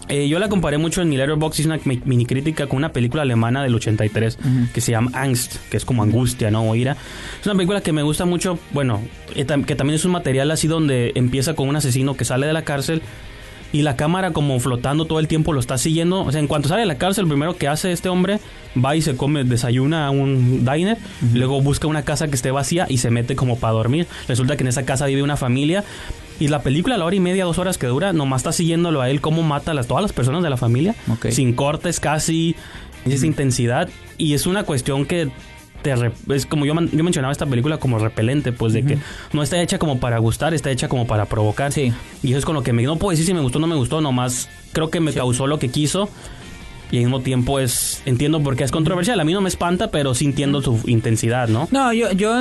Eh, 0.08 0.28
yo 0.28 0.38
la 0.38 0.50
comparé 0.50 0.76
mucho 0.76 1.00
en 1.00 1.08
mi 1.08 1.16
Letterboxd, 1.16 1.60
hice 1.60 1.68
una 1.68 1.78
mi- 1.86 2.00
mini 2.04 2.26
crítica 2.26 2.66
con 2.66 2.76
una 2.76 2.90
película 2.92 3.22
alemana 3.22 3.62
del 3.62 3.74
83 3.74 4.36
que 4.74 4.80
se 4.82 4.92
llama 4.92 5.10
Angst, 5.14 5.56
que 5.70 5.78
es 5.78 5.86
como 5.86 6.02
angustia, 6.02 6.50
¿no? 6.50 6.62
O 6.68 6.74
ira. 6.74 6.94
Es 7.40 7.46
una 7.46 7.54
película 7.54 7.80
que 7.80 7.92
me 7.92 8.02
gusta 8.02 8.26
mucho, 8.26 8.58
bueno, 8.72 9.00
eh, 9.34 9.46
que 9.66 9.74
también 9.76 9.94
es 9.94 10.04
un 10.04 10.12
material 10.12 10.50
así 10.50 10.68
donde 10.68 11.12
empieza 11.14 11.54
con 11.54 11.68
un 11.70 11.76
asesino 11.76 12.16
que 12.18 12.26
sale 12.26 12.46
de 12.46 12.52
la 12.52 12.62
cárcel 12.64 13.00
y 13.74 13.82
la 13.82 13.96
cámara 13.96 14.32
como 14.32 14.60
flotando 14.60 15.04
todo 15.04 15.18
el 15.18 15.26
tiempo 15.26 15.52
lo 15.52 15.58
está 15.58 15.78
siguiendo. 15.78 16.22
O 16.22 16.30
sea, 16.30 16.38
en 16.38 16.46
cuanto 16.46 16.68
sale 16.68 16.82
de 16.82 16.86
la 16.86 16.96
cárcel, 16.96 17.24
lo 17.24 17.28
primero 17.28 17.56
que 17.56 17.66
hace 17.66 17.90
este 17.90 18.08
hombre 18.08 18.38
va 18.82 18.94
y 18.94 19.02
se 19.02 19.16
come, 19.16 19.42
desayuna 19.42 20.06
a 20.06 20.10
un 20.10 20.64
diner, 20.64 20.96
luego 21.32 21.60
busca 21.60 21.88
una 21.88 22.02
casa 22.02 22.28
que 22.28 22.36
esté 22.36 22.52
vacía 22.52 22.86
y 22.88 22.98
se 22.98 23.10
mete 23.10 23.34
como 23.34 23.58
para 23.58 23.72
dormir. 23.72 24.06
Resulta 24.28 24.56
que 24.56 24.62
en 24.62 24.68
esa 24.68 24.84
casa 24.84 25.06
vive 25.06 25.24
una 25.24 25.36
familia 25.36 25.82
y 26.38 26.46
la 26.46 26.62
película, 26.62 26.94
a 26.94 26.98
la 26.98 27.04
hora 27.04 27.16
y 27.16 27.20
media, 27.20 27.44
dos 27.46 27.58
horas 27.58 27.76
que 27.76 27.88
dura, 27.88 28.12
nomás 28.12 28.42
está 28.42 28.52
siguiéndolo 28.52 29.00
a 29.00 29.10
él 29.10 29.20
cómo 29.20 29.42
mata 29.42 29.72
a 29.72 29.74
las, 29.74 29.88
todas 29.88 30.02
las 30.02 30.12
personas 30.12 30.44
de 30.44 30.50
la 30.50 30.56
familia, 30.56 30.94
sin 31.30 31.52
cortes 31.52 31.98
casi, 31.98 32.54
esa 33.04 33.26
intensidad. 33.26 33.88
Y 34.18 34.34
es 34.34 34.46
una 34.46 34.62
cuestión 34.62 35.04
que 35.04 35.32
te 35.84 35.94
re- 35.94 36.12
es 36.30 36.46
como 36.46 36.64
yo, 36.66 36.74
yo 36.92 37.04
mencionaba 37.04 37.30
esta 37.30 37.46
película 37.46 37.76
como 37.76 37.98
repelente, 38.00 38.50
pues 38.52 38.72
de 38.72 38.84
que 38.84 38.98
no 39.32 39.42
está 39.42 39.60
hecha 39.62 39.78
como 39.78 40.00
para 40.00 40.18
gustar, 40.18 40.54
está 40.54 40.70
hecha 40.70 40.88
como 40.88 41.06
para 41.06 41.26
provocar. 41.26 41.70
Sí. 41.72 41.92
Y 42.22 42.30
eso 42.30 42.38
es 42.38 42.44
con 42.44 42.54
lo 42.54 42.62
que 42.62 42.72
me 42.72 42.82
no 42.82 42.96
puedo 42.96 43.10
decir 43.10 43.26
si 43.26 43.34
me 43.34 43.40
gustó 43.40 43.58
o 43.58 43.60
no 43.60 43.66
me 43.68 43.76
gustó, 43.76 44.00
nomás 44.00 44.48
creo 44.72 44.90
que 44.90 44.98
me 45.00 45.12
causó 45.12 45.46
lo 45.46 45.58
que 45.58 45.68
quiso. 45.68 46.08
Y 46.90 46.98
al 46.98 47.04
mismo 47.04 47.20
tiempo 47.20 47.58
es 47.60 48.02
entiendo 48.06 48.40
por 48.42 48.56
qué 48.56 48.64
es 48.64 48.70
controversial. 48.70 49.18
A 49.20 49.24
mí 49.24 49.32
no 49.32 49.40
me 49.40 49.48
espanta, 49.48 49.90
pero 49.90 50.14
sí 50.14 50.26
entiendo 50.26 50.62
su 50.62 50.80
intensidad, 50.86 51.48
¿no? 51.48 51.68
No, 51.70 51.92
yo, 51.92 52.12
yo 52.12 52.32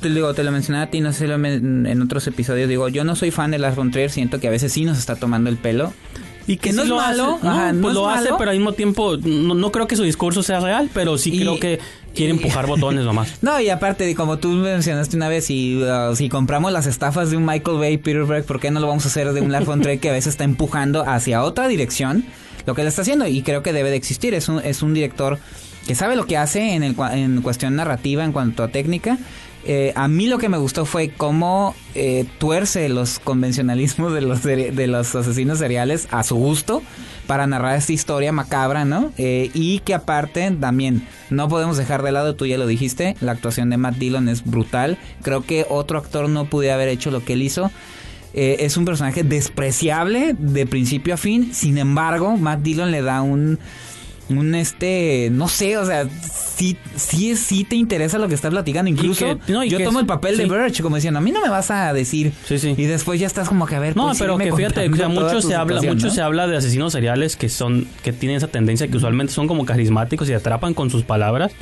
te, 0.00 0.08
digo, 0.10 0.34
te 0.34 0.42
lo 0.42 0.50
mencioné 0.52 0.80
a 0.80 0.90
ti, 0.90 1.00
no 1.00 1.12
sé 1.12 1.26
lo 1.28 1.34
en 1.36 2.02
otros 2.02 2.26
episodios. 2.26 2.68
Digo, 2.68 2.88
yo 2.88 3.04
no 3.04 3.14
soy 3.16 3.30
fan 3.30 3.50
de 3.50 3.58
Lars 3.58 3.76
von 3.76 3.90
Trier, 3.90 4.10
siento 4.10 4.40
que 4.40 4.48
a 4.48 4.50
veces 4.50 4.72
sí 4.72 4.84
nos 4.84 4.98
está 4.98 5.16
tomando 5.16 5.48
el 5.48 5.56
pelo. 5.56 5.92
Y 6.46 6.58
Que 6.58 6.70
sí 6.72 6.76
no 6.76 6.82
es 6.82 6.88
lo 6.90 6.96
malo, 6.96 7.34
hace, 7.36 7.44
¿no? 7.46 7.50
ajá, 7.50 7.68
pues 7.80 7.86
es 7.86 7.94
lo 7.94 8.08
hace, 8.10 8.28
pero 8.38 8.50
al 8.50 8.56
mismo 8.58 8.72
tiempo 8.72 9.16
no, 9.16 9.54
no 9.54 9.72
creo 9.72 9.86
que 9.86 9.96
su 9.96 10.02
discurso 10.02 10.42
sea 10.42 10.60
real, 10.60 10.90
pero 10.92 11.16
sí 11.16 11.30
Y- 11.32 11.38
creo 11.40 11.58
que 11.58 11.78
quiere 12.14 12.32
empujar 12.32 12.66
botones 12.66 13.04
nomás. 13.04 13.34
No, 13.42 13.60
y 13.60 13.68
aparte, 13.68 14.14
como 14.14 14.38
tú 14.38 14.48
mencionaste 14.48 15.16
una 15.16 15.28
vez, 15.28 15.46
si, 15.46 15.82
uh, 15.82 16.14
si 16.16 16.28
compramos 16.28 16.72
las 16.72 16.86
estafas 16.86 17.30
de 17.30 17.36
un 17.36 17.44
Michael 17.44 17.78
Bay, 17.78 17.98
Peter 17.98 18.24
Berg, 18.24 18.44
¿por 18.44 18.60
qué 18.60 18.70
no 18.70 18.80
lo 18.80 18.86
vamos 18.86 19.04
a 19.04 19.08
hacer 19.08 19.32
de 19.32 19.40
un 19.40 19.52
Lars 19.52 19.66
von 19.66 19.80
Trier 19.80 19.98
que 19.98 20.08
a 20.08 20.12
veces 20.12 20.28
está 20.28 20.44
empujando 20.44 21.02
hacia 21.02 21.42
otra 21.42 21.68
dirección 21.68 22.24
lo 22.66 22.74
que 22.74 22.82
él 22.82 22.88
está 22.88 23.02
haciendo? 23.02 23.26
Y 23.26 23.42
creo 23.42 23.62
que 23.62 23.72
debe 23.72 23.90
de 23.90 23.96
existir. 23.96 24.32
Es 24.34 24.48
un, 24.48 24.60
es 24.60 24.82
un 24.82 24.94
director 24.94 25.38
que 25.86 25.94
sabe 25.94 26.16
lo 26.16 26.26
que 26.26 26.38
hace 26.38 26.74
en, 26.74 26.82
el, 26.82 26.96
en 27.12 27.42
cuestión 27.42 27.76
narrativa, 27.76 28.24
en 28.24 28.32
cuanto 28.32 28.62
a 28.62 28.68
técnica. 28.68 29.18
Eh, 29.66 29.92
a 29.96 30.08
mí 30.08 30.26
lo 30.26 30.38
que 30.38 30.48
me 30.48 30.58
gustó 30.58 30.84
fue 30.84 31.10
cómo 31.10 31.74
eh, 31.94 32.26
tuerce 32.38 32.88
los 32.88 33.18
convencionalismos 33.18 34.12
de 34.12 34.20
los, 34.20 34.42
de 34.42 34.86
los 34.86 35.14
asesinos 35.14 35.58
seriales 35.58 36.06
a 36.10 36.22
su 36.22 36.36
gusto 36.36 36.82
para 37.26 37.46
narrar 37.46 37.76
esta 37.76 37.92
historia 37.92 38.32
macabra, 38.32 38.84
¿no? 38.84 39.12
Eh, 39.16 39.50
y 39.54 39.80
que 39.80 39.94
aparte 39.94 40.50
también 40.60 41.06
no 41.30 41.48
podemos 41.48 41.76
dejar 41.76 42.02
de 42.02 42.12
lado, 42.12 42.34
tú 42.34 42.46
ya 42.46 42.58
lo 42.58 42.66
dijiste, 42.66 43.16
la 43.20 43.32
actuación 43.32 43.70
de 43.70 43.76
Matt 43.76 43.96
Dillon 43.96 44.28
es 44.28 44.44
brutal. 44.44 44.98
Creo 45.22 45.44
que 45.44 45.66
otro 45.68 45.98
actor 45.98 46.28
no 46.28 46.46
pudiera 46.46 46.74
haber 46.74 46.88
hecho 46.88 47.10
lo 47.10 47.24
que 47.24 47.34
él 47.34 47.42
hizo. 47.42 47.70
Eh, 48.34 48.64
es 48.64 48.76
un 48.76 48.84
personaje 48.84 49.22
despreciable 49.22 50.34
de 50.38 50.66
principio 50.66 51.14
a 51.14 51.16
fin. 51.16 51.54
Sin 51.54 51.78
embargo, 51.78 52.36
Matt 52.36 52.60
Dillon 52.62 52.90
le 52.90 53.02
da 53.02 53.22
un. 53.22 53.58
Un 54.30 54.54
este. 54.54 55.28
No 55.30 55.48
sé, 55.48 55.76
o 55.76 55.84
sea. 55.84 56.08
Sí, 56.56 56.76
sí, 56.96 57.36
sí 57.36 57.64
te 57.64 57.76
interesa 57.76 58.16
lo 58.18 58.28
que 58.28 58.34
estás 58.34 58.50
platicando. 58.50 58.88
Incluso 58.90 59.38
que- 59.44 59.52
no, 59.52 59.64
y 59.64 59.68
yo 59.70 59.78
tomo 59.82 59.98
es- 59.98 60.02
el 60.02 60.06
papel 60.06 60.36
de. 60.36 60.44
Birch, 60.46 60.80
como 60.82 60.96
diciendo, 60.96 61.18
a 61.18 61.20
mí 61.20 61.30
no 61.32 61.40
me 61.42 61.48
vas 61.50 61.70
a 61.70 61.92
decir. 61.92 62.32
Sí, 62.46 62.58
sí. 62.58 62.74
Y 62.76 62.84
después 62.84 63.20
ya 63.20 63.26
estás 63.26 63.48
como 63.48 63.66
que 63.66 63.74
a 63.74 63.80
ver. 63.80 63.96
No, 63.96 64.06
pues, 64.06 64.18
pero 64.18 64.38
que 64.38 64.52
fíjate, 64.52 64.88
o 64.88 64.96
sea, 64.96 65.08
mucho 65.08 65.42
se 65.42 65.54
habla, 65.54 65.82
mucho 65.82 66.06
¿no? 66.06 66.12
se 66.12 66.20
habla 66.22 66.46
de 66.46 66.56
asesinos 66.56 66.92
seriales 66.92 67.36
que 67.36 67.48
son, 67.48 67.86
que 68.02 68.12
tienen 68.12 68.36
esa 68.38 68.48
tendencia 68.48 68.88
que 68.88 68.96
usualmente 68.96 69.32
son 69.32 69.46
como 69.48 69.64
carismáticos 69.66 70.28
y 70.28 70.32
atrapan 70.32 70.74
con 70.74 70.90
sus 70.90 71.02
palabras. 71.02 71.52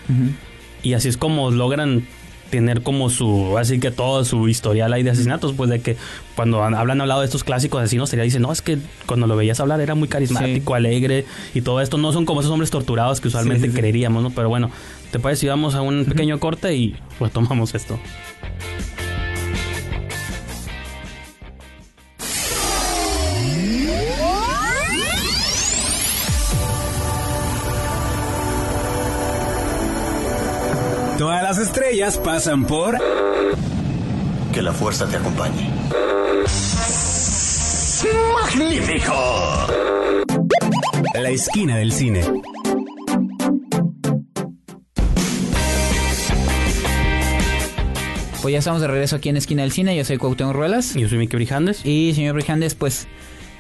Y 0.83 0.95
así 0.95 1.09
es 1.09 1.17
como 1.17 1.51
logran 1.51 2.05
tener 2.53 2.83
como 2.83 3.09
su, 3.09 3.57
así 3.57 3.81
que 3.81 3.91
todo 3.91 4.25
su 4.27 4.47
historial 4.47 4.93
ahí 4.93 5.03
de 5.03 5.09
asesinatos, 5.11 5.55
pues 5.55 5.71
de 5.71 5.81
que 5.81 5.97
cuando 6.37 6.63
han- 6.63 6.75
hablan 6.75 7.01
hablado 7.01 7.21
de 7.23 7.27
estos 7.27 7.45
clásicos 7.45 7.81
asesinos 7.81 8.11
seriales, 8.11 8.33
dicen, 8.35 8.43
no, 8.43 8.53
es 8.53 8.61
que 8.61 8.77
cuando 9.07 9.27
lo 9.27 9.37
veías 9.37 9.59
hablar 9.59 9.81
era 9.81 9.95
muy 9.95 10.07
carismático, 10.07 10.75
alegre 10.75 11.25
y 11.55 11.63
todo 11.63 11.81
esto, 11.81 11.97
no 11.97 12.13
son 12.13 12.27
como 12.27 12.41
esos 12.41 12.53
hombres 12.53 12.71
torturados 12.71 13.23
que 13.23 13.29
usualmente 13.29 13.63
Sí, 13.63 13.71
sí, 13.71 13.73
sí. 13.75 13.81
creeríamos, 13.81 14.23
¿no? 14.23 14.31
Pero 14.31 14.51
bueno, 14.51 14.71
¿te 15.11 15.19
parece 15.19 15.41
si 15.41 15.47
vamos 15.49 15.75
a 15.75 15.81
un 15.81 16.05
pequeño 16.05 16.39
corte 16.39 16.77
y 16.77 16.95
retomamos 17.19 17.75
esto? 17.75 17.99
Estrellas 31.93 32.17
pasan 32.17 32.65
por 32.65 32.97
Que 34.55 34.63
la 34.63 34.73
fuerza 34.73 35.07
te 35.07 35.17
acompañe. 35.17 35.71
¡Magnífico! 38.35 39.67
La 41.15 41.29
esquina 41.29 41.77
del 41.77 41.93
cine. 41.93 42.25
Pues 48.41 48.53
ya 48.53 48.59
estamos 48.59 48.81
de 48.81 48.89
regreso 48.89 49.17
aquí 49.17 49.29
en 49.29 49.37
Esquina 49.37 49.61
del 49.61 49.73
Cine. 49.73 49.95
Yo 49.95 50.05
soy 50.05 50.17
Cuauhtémoc 50.17 50.55
Ruelas. 50.55 50.95
Yo 50.95 51.09
soy 51.11 51.19
Miki 51.19 51.37
Brijandes. 51.37 51.85
Y 51.85 52.15
señor 52.15 52.35
Brijandes, 52.35 52.75
pues 52.75 53.07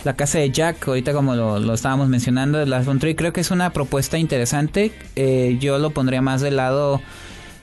la 0.05 0.17
casa 0.17 0.39
de 0.39 0.51
Jack, 0.51 0.89
ahorita 0.89 1.13
como 1.13 1.35
lo, 1.35 1.59
lo 1.59 1.75
estábamos 1.75 2.09
mencionando, 2.09 2.59
de 2.59 2.67
Lars 2.67 2.87
von 2.87 2.99
Trier, 2.99 3.15
creo 3.15 3.33
que 3.35 3.43
es 3.43 3.51
una 3.51 3.75
propuesta 3.75 4.17
interesante. 4.17 4.91
Eh, 5.17 5.59
yo 5.61 5.79
lo 5.79 5.91
pondría 5.91 6.23
más 6.23 6.41
del 6.41 6.57
lado... 6.57 7.03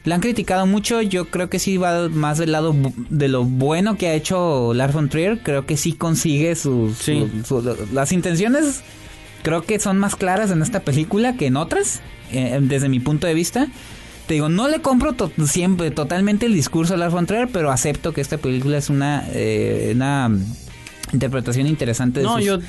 La 0.05 0.15
han 0.15 0.21
criticado 0.21 0.65
mucho, 0.65 1.01
yo 1.01 1.25
creo 1.25 1.49
que 1.49 1.59
sí 1.59 1.77
va 1.77 2.07
más 2.09 2.37
del 2.37 2.53
lado 2.53 2.73
de 3.09 3.27
lo 3.27 3.43
bueno 3.43 3.97
que 3.97 4.07
ha 4.07 4.13
hecho 4.13 4.73
Lars 4.73 4.93
von 4.93 5.09
Trier. 5.09 5.39
Creo 5.43 5.65
que 5.65 5.75
sí 5.77 5.93
consigue 5.93 6.55
sus... 6.55 6.97
Sí. 6.97 7.27
su- 7.45 7.61
su- 7.61 7.77
las 7.93 8.11
intenciones 8.11 8.81
creo 9.43 9.61
que 9.63 9.79
son 9.79 9.97
más 9.99 10.15
claras 10.15 10.51
en 10.51 10.61
esta 10.61 10.81
película 10.81 11.35
que 11.35 11.47
en 11.47 11.57
otras, 11.57 11.99
eh, 12.31 12.57
desde 12.61 12.89
mi 12.89 12.99
punto 12.99 13.27
de 13.27 13.33
vista. 13.33 13.67
Te 14.27 14.35
digo, 14.35 14.47
no 14.47 14.67
le 14.69 14.79
compro 14.81 15.13
to- 15.13 15.31
siempre 15.47 15.91
totalmente 15.91 16.45
el 16.45 16.53
discurso 16.53 16.93
a 16.93 16.97
Lars 16.97 17.13
von 17.13 17.25
Trier, 17.25 17.47
pero 17.51 17.71
acepto 17.71 18.13
que 18.13 18.21
esta 18.21 18.37
película 18.37 18.77
es 18.77 18.89
una, 18.89 19.25
eh, 19.31 19.91
una 19.95 20.29
interpretación 21.13 21.67
interesante 21.67 22.19
de, 22.19 22.25
No, 22.25 22.35
sus, 22.35 22.45
yo 22.45 22.59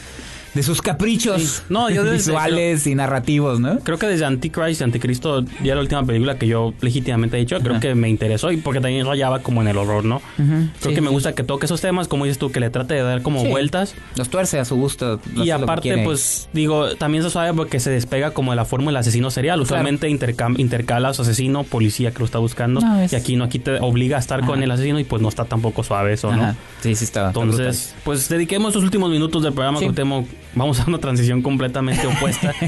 de 0.55 0.63
sus 0.63 0.83
caprichos 0.83 1.43
Sí. 1.43 1.63
No, 1.69 1.91
yo 1.91 2.03
desde- 2.05 2.17
visuales 2.33 2.87
y 2.87 2.95
narrativos, 2.95 3.61
¿no? 3.61 3.79
Creo 3.81 3.99
que 3.99 4.07
desde 4.07 4.25
Antichrist, 4.25 4.83
Anticristo, 4.83 5.45
ya 5.63 5.75
la 5.75 5.81
última 5.81 6.05
película 6.05 6.37
que 6.39 6.47
yo 6.47 6.75
legítimamente 6.81 7.37
he 7.37 7.41
hecho, 7.41 7.59
creo 7.61 7.73
Ajá. 7.73 7.81
que 7.81 7.95
me 7.95 8.09
interesó 8.09 8.51
y 8.51 8.57
porque 8.57 8.81
también 8.81 9.07
rayaba 9.07 9.41
como 9.41 9.63
en 9.63 9.69
el 9.69 9.77
horror, 9.77 10.05
¿no? 10.05 10.21
Creo 10.37 10.69
sí, 10.81 10.95
que 10.95 11.01
me 11.01 11.11
gusta 11.11 11.35
que 11.35 11.43
toque 11.45 11.67
esos 11.67 11.81
temas, 11.81 12.09
como 12.09 12.25
dices 12.25 12.39
tú, 12.39 12.51
que 12.51 12.61
le 12.61 12.71
trate 12.71 12.95
de 12.95 13.03
dar 13.03 13.23
como 13.23 13.45
vueltas. 13.45 13.95
Los 14.17 14.29
tuerce 14.29 14.59
a 14.59 14.65
su 14.65 14.77
gusto. 14.77 15.21
Y 15.37 15.45
que 15.45 15.53
aparte, 15.53 16.03
pues, 16.05 16.49
digo, 16.53 16.97
también 16.97 17.23
se 17.23 17.31
sabe 17.31 17.55
porque 17.55 17.79
se 17.81 17.91
despega 17.91 18.33
como 18.33 18.53
de 18.53 18.57
la 18.57 18.65
fórmula 18.65 19.01
asesino 19.01 19.31
serial. 19.31 19.61
Usualmente 19.61 20.09
intercam- 20.09 20.59
intercala 20.59 21.15
su 21.15 21.23
asesino, 21.23 21.63
policía 21.65 22.11
que 22.13 22.19
lo 22.21 22.25
está 22.25 22.39
buscando. 22.39 22.81
No, 22.81 23.01
es- 23.01 23.13
Y 23.13 23.17
aquí 23.17 23.37
no, 23.37 23.45
aquí 23.45 23.59
te 23.59 23.79
obliga 23.81 24.17
a 24.17 24.21
estar 24.21 24.45
con 24.45 24.63
el 24.63 24.71
asesino 24.71 24.99
y 24.99 25.05
pues 25.05 25.23
no 25.23 25.29
está 25.29 25.45
tampoco 25.45 25.83
suave 25.85 26.13
eso, 26.15 26.35
¿no? 26.35 26.55
Sí, 26.83 26.95
sí, 26.95 27.05
está. 27.05 27.29
está 27.29 27.41
Entonces, 27.41 27.95
pues 28.05 28.29
dediquemos 28.29 28.75
los 28.75 28.83
últimos 28.85 29.11
minutos 29.11 29.43
del 29.43 29.53
programa, 29.53 29.79
Sí. 29.79 29.85
Cuauhtémoc. 29.85 30.27
Vamos 30.55 30.81
a 30.81 30.85
una 30.87 30.99
transición 30.99 31.43
completamente 31.43 32.07
opuesta. 32.07 32.55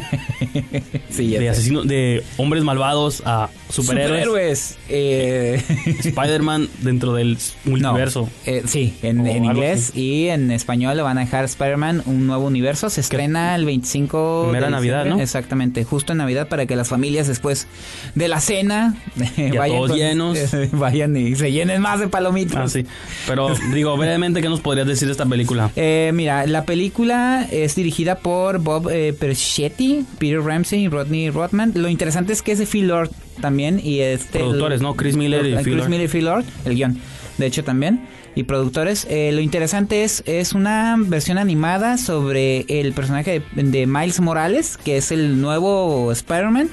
Sí, 1.11 1.31
de 1.31 1.49
asesinos, 1.51 1.87
de 1.87 2.25
hombres 2.39 2.65
malvados 2.65 3.23
a 3.27 3.51
superhéroes. 3.73 4.25
Superhéroes. 4.25 4.79
Eh, 4.89 5.63
Spider-Man 6.05 6.69
dentro 6.81 7.15
del 7.15 7.39
multiverso. 7.65 8.23
No, 8.23 8.29
eh, 8.47 8.63
sí, 8.67 8.95
en, 9.03 9.27
inglés 9.27 9.93
y 9.95 10.29
en 10.29 10.51
español 10.51 10.97
le 10.97 11.03
van 11.03 11.19
a 11.19 11.23
dejar 11.23 11.45
Spider-Man 11.45 12.03
un 12.07 12.27
nuevo 12.27 12.47
universo. 12.47 12.91
Se 12.91 13.01
estrena 13.01 13.55
el 13.55 13.65
25 13.65 14.51
Mera 14.53 14.67
de 14.67 14.73
Navidad. 14.73 15.07
¿no? 15.07 15.21
Exactamente, 15.21 15.85
justo 15.85 16.13
en 16.13 16.19
Navidad 16.19 16.49
para 16.49 16.67
que 16.67 16.77
las 16.77 16.89
familias 16.89 17.29
después 17.29 17.67
de 18.15 18.29
la 18.29 18.41
cena 18.41 18.95
todos 19.67 19.97
llenos. 19.97 20.39
vayan 20.73 21.17
y 21.17 21.35
se 21.35 21.51
llenen 21.51 21.81
más 21.81 22.01
de 22.01 22.09
palomitas. 22.09 22.57
Ah, 22.57 22.69
sí. 22.69 22.87
Pero 23.27 23.55
digo, 23.73 23.97
brevemente, 23.97 24.43
¿qué 24.43 24.49
nos 24.49 24.61
podrías 24.61 24.87
decir 24.87 25.09
de 25.09 25.13
esta 25.13 25.27
película? 25.27 25.71
Eh, 25.77 26.11
mira, 26.15 26.47
la 26.47 26.65
película 26.65 27.47
es 27.51 27.75
dirigida 27.75 28.17
por 28.17 28.59
Bob 28.59 28.91
eh, 28.91 29.15
Persichetti, 29.19 30.05
Peter 30.19 30.43
Ramsey 30.43 30.85
y 30.85 30.89
Rodney 30.89 31.31
Rothman. 31.31 31.73
Lo 31.75 31.89
interesante 31.89 32.33
es 32.33 32.43
que 32.43 32.53
es 32.53 32.59
de 32.59 32.67
Phil 32.67 32.89
Lord 32.89 33.11
también 33.41 33.62
y 33.83 34.01
este 34.01 34.41
Productores, 34.41 34.81
¿no? 34.81 34.95
Chris 34.95 35.17
Miller 35.17 35.45
y 35.45 35.55
Phil 35.57 35.63
Chris 35.63 35.77
Lord. 35.77 35.89
Miller 35.89 36.05
y 36.05 36.09
Phil 36.09 36.25
Lord, 36.25 36.45
el 36.65 36.75
guion, 36.75 36.99
de 37.39 37.47
hecho 37.47 37.65
también 37.65 38.01
y 38.35 38.45
productores. 38.45 39.07
Eh, 39.11 39.31
lo 39.33 39.41
interesante 39.41 40.05
es 40.05 40.23
es 40.27 40.53
una 40.53 40.97
versión 40.99 41.39
animada 41.39 41.99
sobre 41.99 42.65
el 42.69 42.93
personaje 42.93 43.43
de, 43.55 43.63
de 43.63 43.87
Miles 43.87 44.21
Morales, 44.21 44.77
que 44.77 44.97
es 44.97 45.13
el 45.13 45.41
nuevo 45.41 46.11
Spider-Man. 46.13 46.71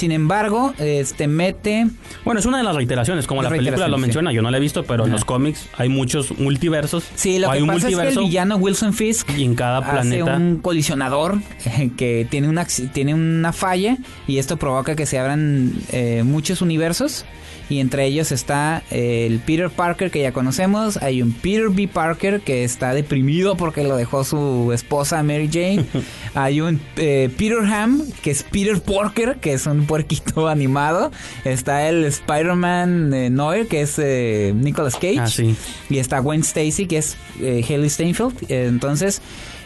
Sin 0.00 0.12
embargo, 0.12 0.72
este 0.78 1.28
mete 1.28 1.86
Bueno, 2.24 2.40
es 2.40 2.46
una 2.46 2.56
de 2.56 2.64
las 2.64 2.74
reiteraciones, 2.74 3.26
como 3.26 3.42
la 3.42 3.50
película 3.50 3.86
lo 3.86 3.98
menciona. 3.98 4.32
Yo 4.32 4.40
no 4.40 4.50
la 4.50 4.56
he 4.56 4.60
visto, 4.60 4.84
pero 4.84 5.04
en 5.04 5.12
los 5.12 5.26
cómics 5.26 5.68
hay 5.76 5.90
muchos 5.90 6.38
multiversos. 6.38 7.04
Sí, 7.16 7.38
lo 7.38 7.50
que 7.50 7.56
hay 7.56 7.60
un 7.60 7.68
pasa 7.68 7.90
es 7.90 7.94
que 7.94 8.08
el 8.08 8.18
villano 8.20 8.56
Wilson 8.56 8.94
Fisk 8.94 9.28
y 9.36 9.44
en 9.44 9.54
cada 9.54 9.80
hace 9.80 9.90
planeta. 9.90 10.36
un 10.38 10.56
colisionador 10.62 11.36
eh, 11.66 11.90
que 11.98 12.26
tiene 12.30 12.48
una, 12.48 12.64
tiene 12.64 13.12
una 13.12 13.52
falla 13.52 13.98
y 14.26 14.38
esto 14.38 14.56
provoca 14.56 14.96
que 14.96 15.04
se 15.04 15.18
abran 15.18 15.74
eh, 15.92 16.22
muchos 16.24 16.62
universos 16.62 17.26
y 17.70 17.80
entre 17.80 18.04
ellos 18.04 18.30
está 18.32 18.82
eh, 18.90 19.24
el 19.26 19.38
Peter 19.38 19.70
Parker 19.70 20.10
que 20.10 20.20
ya 20.20 20.32
conocemos, 20.32 20.98
hay 20.98 21.22
un 21.22 21.32
Peter 21.32 21.70
B. 21.70 21.88
Parker 21.88 22.42
que 22.42 22.64
está 22.64 22.92
deprimido 22.92 23.56
porque 23.56 23.82
lo 23.84 23.96
dejó 23.96 24.24
su 24.24 24.72
esposa 24.74 25.22
Mary 25.22 25.48
Jane, 25.50 25.86
hay 26.34 26.60
un 26.60 26.78
eh, 26.96 27.30
Peter 27.38 27.64
Ham 27.64 28.02
que 28.22 28.30
es 28.32 28.42
Peter 28.42 28.78
Porker 28.82 29.36
que 29.40 29.54
es 29.54 29.64
un 29.66 29.86
puerquito 29.86 30.48
animado, 30.50 31.10
está 31.44 31.88
el 31.88 32.04
Spider-Man 32.04 33.14
eh, 33.14 33.30
Noir 33.30 33.66
que 33.68 33.80
es 33.82 33.94
eh, 33.98 34.52
Nicolas 34.54 34.94
Cage 34.96 35.20
Ah, 35.20 35.26
sí. 35.28 35.54
y 35.88 35.98
está 35.98 36.18
Gwen 36.18 36.40
Stacy, 36.40 36.86
que 36.86 36.98
es 36.98 37.16
eh, 37.40 37.64
Haley 37.68 37.88
Steinfeld. 37.88 38.34
Entonces, 38.48 39.20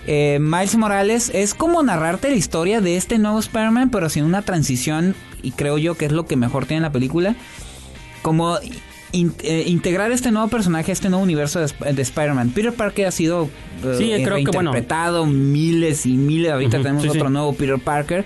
eh, 0.06 0.38
Miles 0.40 0.76
Morales 0.76 1.30
es 1.32 1.54
como 1.54 1.82
narrarte 1.82 2.28
la 2.30 2.36
historia 2.36 2.80
de 2.80 2.96
este 2.96 3.18
nuevo 3.18 3.38
Spider-Man, 3.38 3.90
pero 3.90 4.08
sin 4.10 4.24
una 4.24 4.42
transición, 4.42 5.14
y 5.42 5.52
creo 5.52 5.78
yo 5.78 5.94
que 5.96 6.06
es 6.06 6.12
lo 6.12 6.26
que 6.26 6.36
mejor 6.36 6.66
tiene 6.66 6.82
la 6.82 6.92
película. 6.92 7.36
Como 8.24 8.56
in- 9.12 9.34
eh, 9.42 9.64
integrar 9.66 10.10
este 10.12 10.30
nuevo 10.32 10.48
personaje 10.48 10.90
este 10.90 11.10
nuevo 11.10 11.22
universo 11.22 11.58
de, 11.60 11.66
Sp- 11.68 11.92
de 11.92 12.00
Spider-Man. 12.02 12.50
Peter 12.50 12.72
Parker 12.72 13.06
ha 13.06 13.10
sido 13.10 13.50
eh, 13.84 13.94
Sí, 13.98 14.10
creo 14.24 14.36
que, 14.38 14.44
bueno. 14.50 14.72
reinterpretado 14.72 15.26
miles 15.26 16.06
y 16.06 16.16
miles. 16.16 16.50
Ahorita 16.52 16.78
tenemos 16.78 17.02
sí, 17.02 17.10
otro 17.10 17.26
sí. 17.26 17.32
nuevo 17.32 17.52
Peter 17.54 17.78
Parker. 17.78 18.24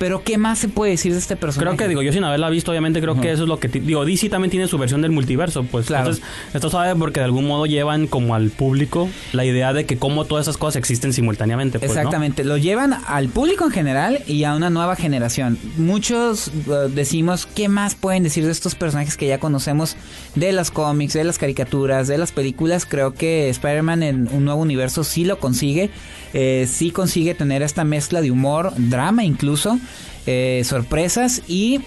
Pero 0.00 0.24
¿qué 0.24 0.38
más 0.38 0.58
se 0.58 0.68
puede 0.68 0.92
decir 0.92 1.12
de 1.12 1.18
este 1.18 1.36
personaje? 1.36 1.76
Creo 1.76 1.76
que, 1.76 1.86
digo, 1.86 2.00
yo 2.00 2.10
sin 2.10 2.24
haberla 2.24 2.48
visto, 2.48 2.70
obviamente 2.70 3.02
creo 3.02 3.20
que 3.20 3.32
eso 3.32 3.42
es 3.42 3.48
lo 3.50 3.60
que... 3.60 3.68
Digo, 3.68 4.06
DC 4.06 4.30
también 4.30 4.50
tiene 4.50 4.66
su 4.66 4.78
versión 4.78 5.02
del 5.02 5.10
multiverso, 5.10 5.62
pues. 5.64 5.88
Claro. 5.88 6.08
Entonces, 6.08 6.24
esto 6.54 6.70
sabe 6.70 6.96
porque 6.96 7.20
de 7.20 7.24
algún 7.24 7.46
modo 7.46 7.66
llevan 7.66 8.06
como 8.06 8.34
al 8.34 8.48
público 8.48 9.10
la 9.32 9.44
idea 9.44 9.74
de 9.74 9.84
que 9.84 9.98
cómo 9.98 10.24
todas 10.24 10.46
esas 10.46 10.56
cosas 10.56 10.76
existen 10.76 11.12
simultáneamente, 11.12 11.78
pues, 11.78 11.90
¿no? 11.90 11.98
Exactamente, 11.98 12.44
lo 12.44 12.56
llevan 12.56 12.94
al 13.08 13.28
público 13.28 13.66
en 13.66 13.72
general 13.72 14.22
y 14.26 14.44
a 14.44 14.54
una 14.54 14.70
nueva 14.70 14.96
generación. 14.96 15.58
Muchos 15.76 16.48
eh, 16.48 16.88
decimos 16.94 17.44
qué 17.44 17.68
más 17.68 17.94
pueden 17.94 18.22
decir 18.22 18.46
de 18.46 18.52
estos 18.52 18.76
personajes 18.76 19.18
que 19.18 19.26
ya 19.26 19.38
conocemos 19.38 19.96
de 20.34 20.52
las 20.52 20.70
cómics, 20.70 21.12
de 21.12 21.24
las 21.24 21.36
caricaturas, 21.36 22.08
de 22.08 22.16
las 22.16 22.32
películas. 22.32 22.86
Creo 22.86 23.12
que 23.12 23.50
Spider-Man 23.50 24.02
en 24.02 24.28
un 24.32 24.46
nuevo 24.46 24.62
universo 24.62 25.04
sí 25.04 25.26
lo 25.26 25.38
consigue, 25.38 25.90
eh, 26.34 26.66
sí 26.70 26.90
consigue 26.90 27.34
tener 27.34 27.62
esta 27.62 27.84
mezcla 27.84 28.20
de 28.20 28.30
humor, 28.30 28.72
drama 28.76 29.24
incluso, 29.24 29.78
eh, 30.26 30.62
sorpresas 30.64 31.42
y 31.48 31.80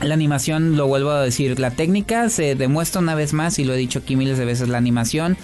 la 0.00 0.14
animación, 0.14 0.76
lo 0.76 0.86
vuelvo 0.88 1.10
a 1.10 1.22
decir, 1.22 1.60
la 1.60 1.70
técnica 1.70 2.28
se 2.28 2.54
demuestra 2.56 3.00
una 3.00 3.14
vez 3.14 3.32
más, 3.32 3.58
y 3.58 3.64
lo 3.64 3.72
he 3.74 3.76
dicho 3.76 4.00
aquí 4.00 4.16
miles 4.16 4.36
de 4.38 4.44
veces, 4.44 4.68
la 4.68 4.78
animación 4.78 5.36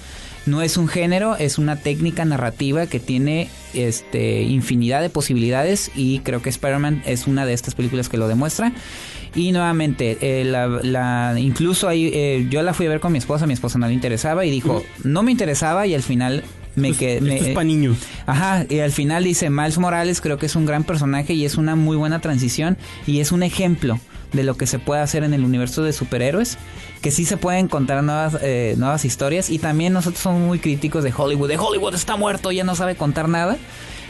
no 0.47 0.63
es 0.63 0.77
un 0.79 0.89
género, 0.89 1.37
es 1.37 1.59
una 1.59 1.77
técnica 1.77 2.25
narrativa 2.25 2.87
que 2.87 2.99
tiene 3.01 3.49
este 3.75 4.43
infinidad 4.43 5.03
de 5.03 5.11
posibilidades 5.11 5.91
y 5.95 6.21
creo 6.21 6.41
que 6.41 6.49
Spider-Man 6.49 7.03
es 7.05 7.27
una 7.27 7.45
de 7.45 7.53
estas 7.53 7.75
películas 7.75 8.09
que 8.09 8.17
lo 8.17 8.29
demuestra. 8.29 8.73
Y 9.35 9.53
nuevamente, 9.53 10.17
eh, 10.23 10.45
la, 10.47 10.67
la- 10.67 11.39
incluso 11.39 11.87
ahí, 11.87 12.11
eh, 12.15 12.47
yo 12.51 12.63
la 12.63 12.73
fui 12.73 12.87
a 12.87 12.89
ver 12.89 12.99
con 13.01 13.13
mi 13.13 13.19
esposa, 13.19 13.47
mi 13.47 13.53
esposa 13.53 13.79
no 13.79 13.87
le 13.89 13.93
interesaba 13.93 14.47
y 14.47 14.51
dijo, 14.51 14.83
no 15.05 15.23
me 15.23 15.31
interesaba 15.33 15.87
y 15.87 15.95
al 15.95 16.03
final 16.03 16.43
me 16.79 16.93
quedé... 16.93 17.21
me- 17.21 17.35
Esto 17.37 17.49
es 17.49 17.55
para 17.55 17.65
niños. 17.65 17.99
Ajá, 18.27 18.65
y 18.69 18.79
al 18.81 18.93
final 18.93 19.25
dice 19.25 19.51
Miles 19.51 19.79
Morales 19.79 20.21
creo 20.21 20.39
que 20.39 20.47
es 20.47 20.57
un 20.57 20.67
gran 20.67 20.85
personaje 20.85 21.35
y 21.35 21.45
es 21.45 21.57
una 21.57 21.77
muy 21.77 21.97
buena 21.97 22.21
transición 22.21 22.77
y 23.07 23.21
es 23.21 23.33
un 23.33 23.43
ejemplo 23.43 23.99
de 24.33 24.45
lo 24.45 24.57
que 24.57 24.67
se 24.67 24.79
puede 24.79 25.01
hacer 25.01 25.25
en 25.25 25.33
el 25.33 25.43
universo 25.45 25.83
de 25.83 25.93
superhéroes, 25.95 26.59
que 27.01 27.11
sí 27.11 27.25
se 27.25 27.39
pueden 27.39 27.67
contar 27.69 28.05
nuevas, 28.05 28.37
eh, 28.43 28.75
nuevas 28.77 29.05
historias 29.07 29.49
y 29.49 29.59
también 29.59 29.93
nosotros 29.95 30.21
somos 30.23 30.43
muy 30.43 30.59
críticos 30.59 31.03
de 31.03 31.13
Hollywood, 31.17 31.49
de 31.49 31.57
Hollywood 31.57 31.95
está 31.95 32.17
muerto, 32.17 32.53
ya 32.53 32.63
no 32.65 32.75
sabe 32.75 32.95
contar 32.95 33.29
nada. 33.29 33.57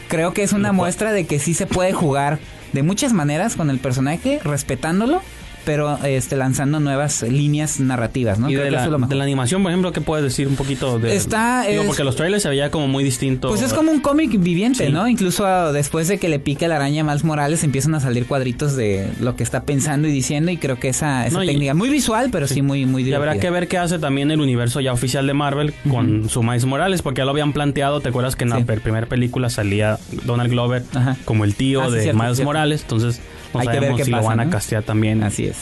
Creo 0.09 0.33
que 0.33 0.43
es 0.43 0.51
una 0.53 0.71
muestra 0.73 1.11
de 1.13 1.25
que 1.25 1.39
sí 1.39 1.53
se 1.53 1.67
puede 1.67 1.93
jugar 1.93 2.39
de 2.73 2.83
muchas 2.83 3.13
maneras 3.13 3.55
con 3.55 3.69
el 3.69 3.79
personaje, 3.79 4.39
respetándolo, 4.43 5.21
pero 5.69 5.99
este 6.03 6.35
lanzando 6.35 6.79
nuevas 6.79 7.21
líneas 7.21 7.79
narrativas, 7.79 8.39
¿no? 8.39 8.49
Y 8.49 8.53
Creo 8.53 8.63
de 8.63 8.69
que 8.69 8.71
la, 8.71 8.77
eso 8.79 8.85
es 8.87 8.91
lo 8.91 8.97
mejor. 8.97 9.09
de 9.09 9.15
la 9.17 9.23
animación, 9.23 9.61
por 9.61 9.71
ejemplo, 9.71 9.91
¿qué 9.91 10.01
puedes 10.01 10.23
decir 10.23 10.47
un 10.47 10.55
poquito 10.55 10.97
de...? 10.97 11.15
Está, 11.15 11.65
Digo, 11.69 11.81
es- 11.83 11.87
porque 11.87 12.03
los 12.03 12.15
trailers 12.15 12.41
se 12.41 12.49
veía 12.49 12.71
como 12.71 12.87
muy 12.87 13.03
distinto. 13.03 13.49
Pues 13.49 13.61
es 13.61 13.71
como 13.71 13.91
un 13.91 13.99
cómic 13.99 14.31
viviente, 14.39 14.87
Sí. 14.87 14.91
¿no? 14.91 15.07
Incluso 15.07 15.45
ah, 15.45 15.71
después 15.71 16.07
de 16.07 16.17
que 16.17 16.27
le 16.27 16.39
pique 16.39 16.67
la 16.67 16.77
araña 16.77 17.01
a 17.01 17.03
Miles 17.03 17.23
Morales 17.23 17.63
empiezan 17.63 17.93
a 17.93 17.99
salir 17.99 18.25
cuadritos 18.25 18.75
de 18.75 19.07
lo 19.19 19.35
que 19.35 19.43
está 19.43 19.61
pensando 19.61 20.07
y 20.07 20.11
diciendo 20.11 20.49
y 20.49 20.57
creo 20.57 20.79
que 20.79 20.89
esa, 20.89 21.27
esa 21.27 21.37
No, 21.37 21.43
y- 21.43 21.47
técnica 21.47 21.75
muy 21.75 21.89
visual, 21.89 22.29
pero 22.31 22.47
sí, 22.47 22.63
muy 22.63 22.87
muy 22.87 23.03
Y 23.03 23.13
habrá 23.13 23.33
divertida. 23.33 23.41
que 23.41 23.49
ver 23.51 23.67
qué 23.67 23.77
hace 23.77 23.99
también 23.99 24.31
el 24.31 24.41
universo 24.41 24.79
ya 24.81 24.91
oficial 24.91 25.27
de 25.27 25.35
Marvel 25.35 25.75
con 25.87 26.29
su 26.29 26.41
Miles 26.41 26.65
Morales, 26.65 27.03
porque 27.03 27.19
ya 27.19 27.25
lo 27.25 27.31
habían 27.31 27.53
planteado. 27.53 28.01
¿Te 28.01 28.09
acuerdas 28.09 28.35
que 28.35 28.45
en 28.45 28.53
Sí. 28.53 28.63
la 28.67 28.75
primera 28.77 29.05
película 29.05 29.51
salía 29.51 29.99
Donald 30.25 30.49
Glover 30.49 30.83
Ajá. 30.95 31.15
como 31.25 31.43
el 31.45 31.53
tío 31.53 31.83
Ah, 31.83 31.89
de 31.91 32.01
cierto, 32.01 32.23
Miles. 32.23 32.43
Morales? 32.43 32.81
Entonces, 32.81 33.21
no 33.53 33.59
Hay 33.59 33.67
que 33.67 33.71
ver 33.73 33.79
sabemos 33.81 33.97
qué 33.99 34.05
si 34.05 34.11
lo 34.11 34.17
pasa, 34.17 34.29
van 34.29 34.39
a 34.39 34.49
castear 34.49 34.83
también. 34.83 35.23
Así 35.23 35.45
es. 35.45 35.58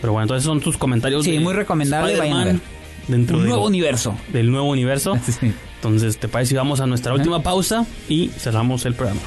Pero 0.00 0.12
bueno, 0.12 0.24
entonces 0.24 0.44
son 0.44 0.60
tus 0.60 0.76
comentarios. 0.76 1.24
Sí, 1.24 1.32
de 1.32 1.40
muy 1.40 1.54
recomendable, 1.54 2.16
vayan 2.18 2.36
a 2.36 2.40
Spider-Man 2.42 2.62
Dentro 3.08 3.36
Un 3.36 3.42
del- 3.42 3.50
nuevo 3.50 3.66
universo. 3.66 4.16
del 4.32 4.50
nuevo 4.50 4.68
universo. 4.70 5.16
Sí. 5.40 5.52
Entonces, 5.76 6.16
¿te 6.16 6.28
parece 6.28 6.50
si 6.50 6.54
vamos 6.56 6.80
a 6.80 6.86
nuestra 6.86 7.12
última 7.12 7.42
pausa 7.42 7.84
y 8.08 8.28
cerramos 8.28 8.86
el 8.86 8.94
programa? 8.94 9.20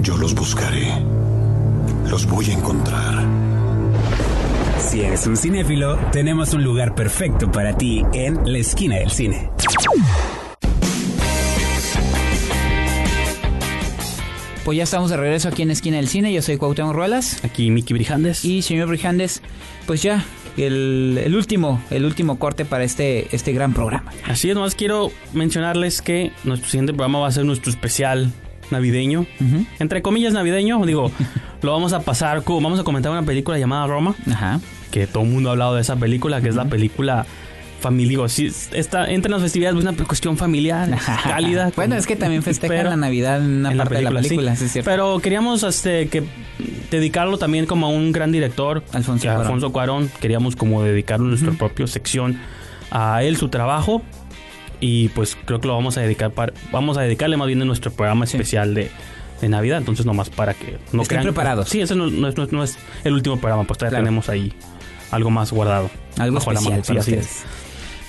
Yo 0.00 0.16
los 0.18 0.34
buscaré. 0.34 0.88
Los 2.08 2.26
voy 2.26 2.50
a 2.50 2.54
encontrar. 2.54 3.24
Si 4.80 5.00
eres 5.00 5.26
un 5.26 5.36
cinéfilo, 5.36 5.96
tenemos 6.12 6.52
un 6.54 6.62
lugar 6.64 6.94
perfecto 6.94 7.50
para 7.50 7.76
ti 7.76 8.02
en 8.12 8.40
la 8.52 8.58
esquina 8.58 8.96
del 8.96 9.10
cine. 9.10 9.50
Pues 14.64 14.78
ya 14.78 14.84
estamos 14.84 15.10
de 15.10 15.16
regreso 15.18 15.48
aquí 15.48 15.62
en 15.62 15.70
Esquina 15.70 15.98
del 15.98 16.08
Cine. 16.08 16.32
Yo 16.32 16.40
soy 16.40 16.56
Cuauhtémoc 16.56 16.94
Ruelas. 16.94 17.44
Aquí 17.44 17.70
Miki 17.70 17.92
Brijandes. 17.92 18.44
Y 18.46 18.62
señor 18.62 18.88
Brijandes, 18.88 19.42
pues 19.86 20.02
ya, 20.02 20.24
el, 20.56 21.20
el 21.22 21.34
último, 21.34 21.82
el 21.90 22.04
último 22.06 22.38
corte 22.38 22.64
para 22.64 22.82
este, 22.82 23.34
este 23.36 23.52
gran 23.52 23.74
programa. 23.74 24.10
Así 24.26 24.48
es, 24.48 24.54
nomás 24.54 24.74
quiero 24.74 25.10
mencionarles 25.34 26.00
que 26.00 26.32
nuestro 26.44 26.70
siguiente 26.70 26.94
programa 26.94 27.18
va 27.18 27.28
a 27.28 27.32
ser 27.32 27.44
nuestro 27.44 27.70
especial 27.70 28.32
navideño. 28.70 29.26
Entre 29.78 30.00
comillas 30.00 30.32
navideño, 30.32 30.84
digo, 30.86 31.10
lo 31.62 31.72
vamos 31.72 31.92
a 31.92 32.00
pasar, 32.00 32.42
vamos 32.46 32.80
a 32.80 32.84
comentar 32.84 33.12
una 33.12 33.22
película 33.22 33.58
llamada 33.58 33.86
Roma, 33.86 34.14
Ajá. 34.30 34.60
que 34.90 35.06
todo 35.06 35.24
el 35.24 35.28
mundo 35.30 35.50
ha 35.50 35.52
hablado 35.52 35.74
de 35.74 35.82
esa 35.82 35.96
película, 35.96 36.40
que 36.40 36.48
es 36.48 36.54
la 36.54 36.64
película 36.64 37.26
familiar. 37.84 38.28
Sí, 38.30 38.50
está 38.72 39.10
entre 39.10 39.30
las 39.30 39.40
festividades, 39.42 39.76
es 39.78 39.84
una 39.84 39.94
cuestión 40.04 40.36
familiar, 40.36 40.88
cálida. 41.22 41.70
bueno, 41.76 41.94
es 41.96 42.06
que 42.06 42.16
también 42.16 42.42
festejan 42.50 42.76
pero- 42.76 42.90
la 42.90 42.96
Navidad 42.96 43.36
en 43.44 43.58
una 43.60 43.72
en 43.72 43.78
parte 43.78 43.94
de 43.96 44.02
la 44.02 44.10
película, 44.10 44.52
sí. 44.52 44.60
sí, 44.60 44.64
es 44.66 44.72
cierto. 44.72 44.90
Pero 44.90 45.18
queríamos 45.20 45.62
este 45.62 46.08
que 46.08 46.22
dedicarlo 46.90 47.38
también 47.38 47.66
como 47.66 47.86
a 47.86 47.88
un 47.90 48.12
gran 48.12 48.32
director, 48.32 48.82
Alfonso 48.92 49.28
a 49.28 49.32
Cuarón. 49.34 49.46
Alfonso 49.46 49.72
Cuarón. 49.72 50.10
Queríamos 50.20 50.56
como 50.56 50.82
dedicarle 50.82 51.26
nuestra 51.28 51.52
propia 51.52 51.86
sección 51.86 52.38
a 52.90 53.22
él, 53.22 53.36
su 53.36 53.48
trabajo. 53.48 54.02
Y 54.80 55.08
pues 55.10 55.36
creo 55.44 55.60
que 55.60 55.68
lo 55.68 55.74
vamos 55.74 55.96
a 55.96 56.00
dedicar 56.02 56.32
para, 56.32 56.52
vamos 56.72 56.98
a 56.98 57.02
dedicarle 57.02 57.36
más 57.36 57.46
bien 57.46 57.60
en 57.60 57.66
nuestro 57.68 57.90
programa 57.92 58.26
Sí. 58.26 58.36
especial 58.36 58.74
de, 58.74 58.90
de 59.40 59.48
Navidad. 59.48 59.78
Entonces 59.78 60.04
nomás 60.04 60.30
para 60.30 60.52
que 60.54 60.78
no 60.92 61.02
Estén 61.02 61.18
crean. 61.18 61.22
preparados. 61.24 61.68
Sí, 61.68 61.80
ese 61.80 61.94
no, 61.94 62.08
no 62.08 62.28
es, 62.28 62.36
no 62.52 62.64
el 63.04 63.12
último 63.12 63.38
programa, 63.38 63.64
pues 63.64 63.78
todavía 63.78 63.98
Claro. 63.98 64.04
tenemos 64.06 64.28
ahí 64.28 64.52
algo 65.10 65.30
más 65.30 65.52
guardado. 65.52 65.90
Algo 66.18 66.38
la 66.38 66.52
especial. 66.52 66.82
Sí, 66.84 66.88
para 66.88 67.00
así 67.00 67.10
ustedes. 67.12 67.26
es. 67.26 67.44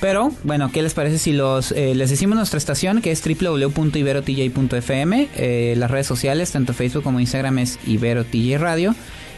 Pero, 0.01 0.31
bueno, 0.43 0.71
¿qué 0.71 0.81
les 0.81 0.93
parece 0.93 1.17
si 1.17 1.33
los 1.33 1.71
eh, 1.71 1.95
les 1.95 2.09
decimos 2.09 2.35
nuestra 2.35 2.57
estación 2.57 3.01
que 3.01 3.11
es 3.11 3.23
www.iberotj.fm? 3.23 5.29
Eh, 5.35 5.75
las 5.77 5.89
redes 5.89 6.07
sociales, 6.07 6.51
tanto 6.51 6.73
Facebook 6.73 7.03
como 7.03 7.19
Instagram 7.19 7.59
es 7.59 7.79
IberoTJ 7.85 8.57
Radio. 8.57 8.95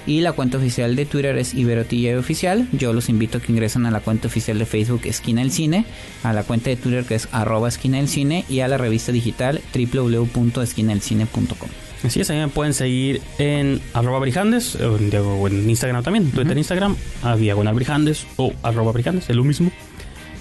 Y 0.07 0.21
la 0.21 0.31
cuenta 0.31 0.57
oficial 0.57 0.95
de 0.95 1.05
Twitter 1.05 1.37
es 1.37 1.53
IberoTJ 1.53 2.17
Oficial. 2.17 2.69
Yo 2.71 2.93
los 2.93 3.09
invito 3.09 3.39
a 3.39 3.41
que 3.41 3.51
ingresen 3.51 3.85
a 3.85 3.91
la 3.91 3.99
cuenta 3.99 4.29
oficial 4.29 4.57
de 4.57 4.65
Facebook 4.65 5.01
Esquina 5.03 5.41
del 5.41 5.51
Cine, 5.51 5.83
a 6.23 6.31
la 6.31 6.43
cuenta 6.43 6.69
de 6.69 6.77
Twitter 6.77 7.03
que 7.03 7.15
es 7.15 7.27
arroba 7.33 7.67
esquina 7.67 7.97
del 7.97 8.07
cine 8.07 8.45
y 8.47 8.61
a 8.61 8.69
la 8.69 8.77
revista 8.77 9.11
digital 9.11 9.59
www.esquinadelcine.com. 9.73 11.69
Así 12.03 12.21
es, 12.21 12.29
ahí 12.29 12.37
me 12.37 12.47
pueden 12.47 12.73
seguir 12.73 13.21
en 13.37 13.81
arroba 13.93 14.19
brijandes, 14.19 14.75
o 14.75 15.47
en, 15.47 15.69
Instagram 15.69 16.03
también, 16.03 16.31
Twitter, 16.31 16.57
Instagram, 16.57 16.95
a 17.23 17.35
diagonal 17.35 17.75
brijandes 17.75 18.25
o 18.37 18.53
arroba 18.63 18.93
brijandes, 18.93 19.29
es 19.29 19.35
lo 19.35 19.43
mismo. 19.43 19.73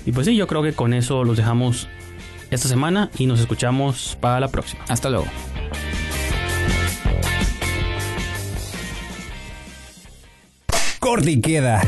Y 0.07 0.13
pues 0.13 0.27
sí, 0.27 0.37
yo 0.37 0.47
creo 0.47 0.63
que 0.63 0.73
con 0.73 0.95
eso 0.95 1.25
los 1.25 1.37
dejamos 1.37 1.89
esta 2.51 2.69
semana 2.69 3.11
y 3.19 3.27
nos 3.27 3.41
escuchamos 3.41 4.17
para 4.21 4.39
la 4.41 4.49
próxima. 4.49 4.85
Hasta 4.89 5.11
luego. 5.11 5.27
Corte 11.01 11.31
y 11.33 11.41
queda. 11.41 11.83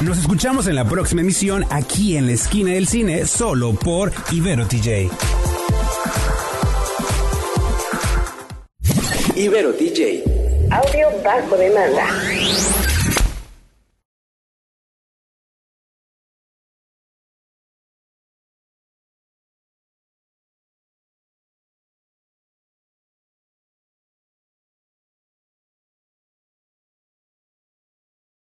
Nos 0.00 0.18
escuchamos 0.18 0.66
en 0.66 0.74
la 0.74 0.84
próxima 0.84 1.20
emisión 1.20 1.64
aquí 1.70 2.16
en 2.16 2.26
la 2.26 2.32
esquina 2.32 2.72
del 2.72 2.88
cine, 2.88 3.24
solo 3.26 3.72
por 3.74 4.12
Ibero 4.32 4.66
TJ. 4.66 5.10
Ibero 9.36 9.72
DJ. 9.72 10.24
Audio 10.70 11.08
bajo 11.24 11.56
demanda. 11.56 12.06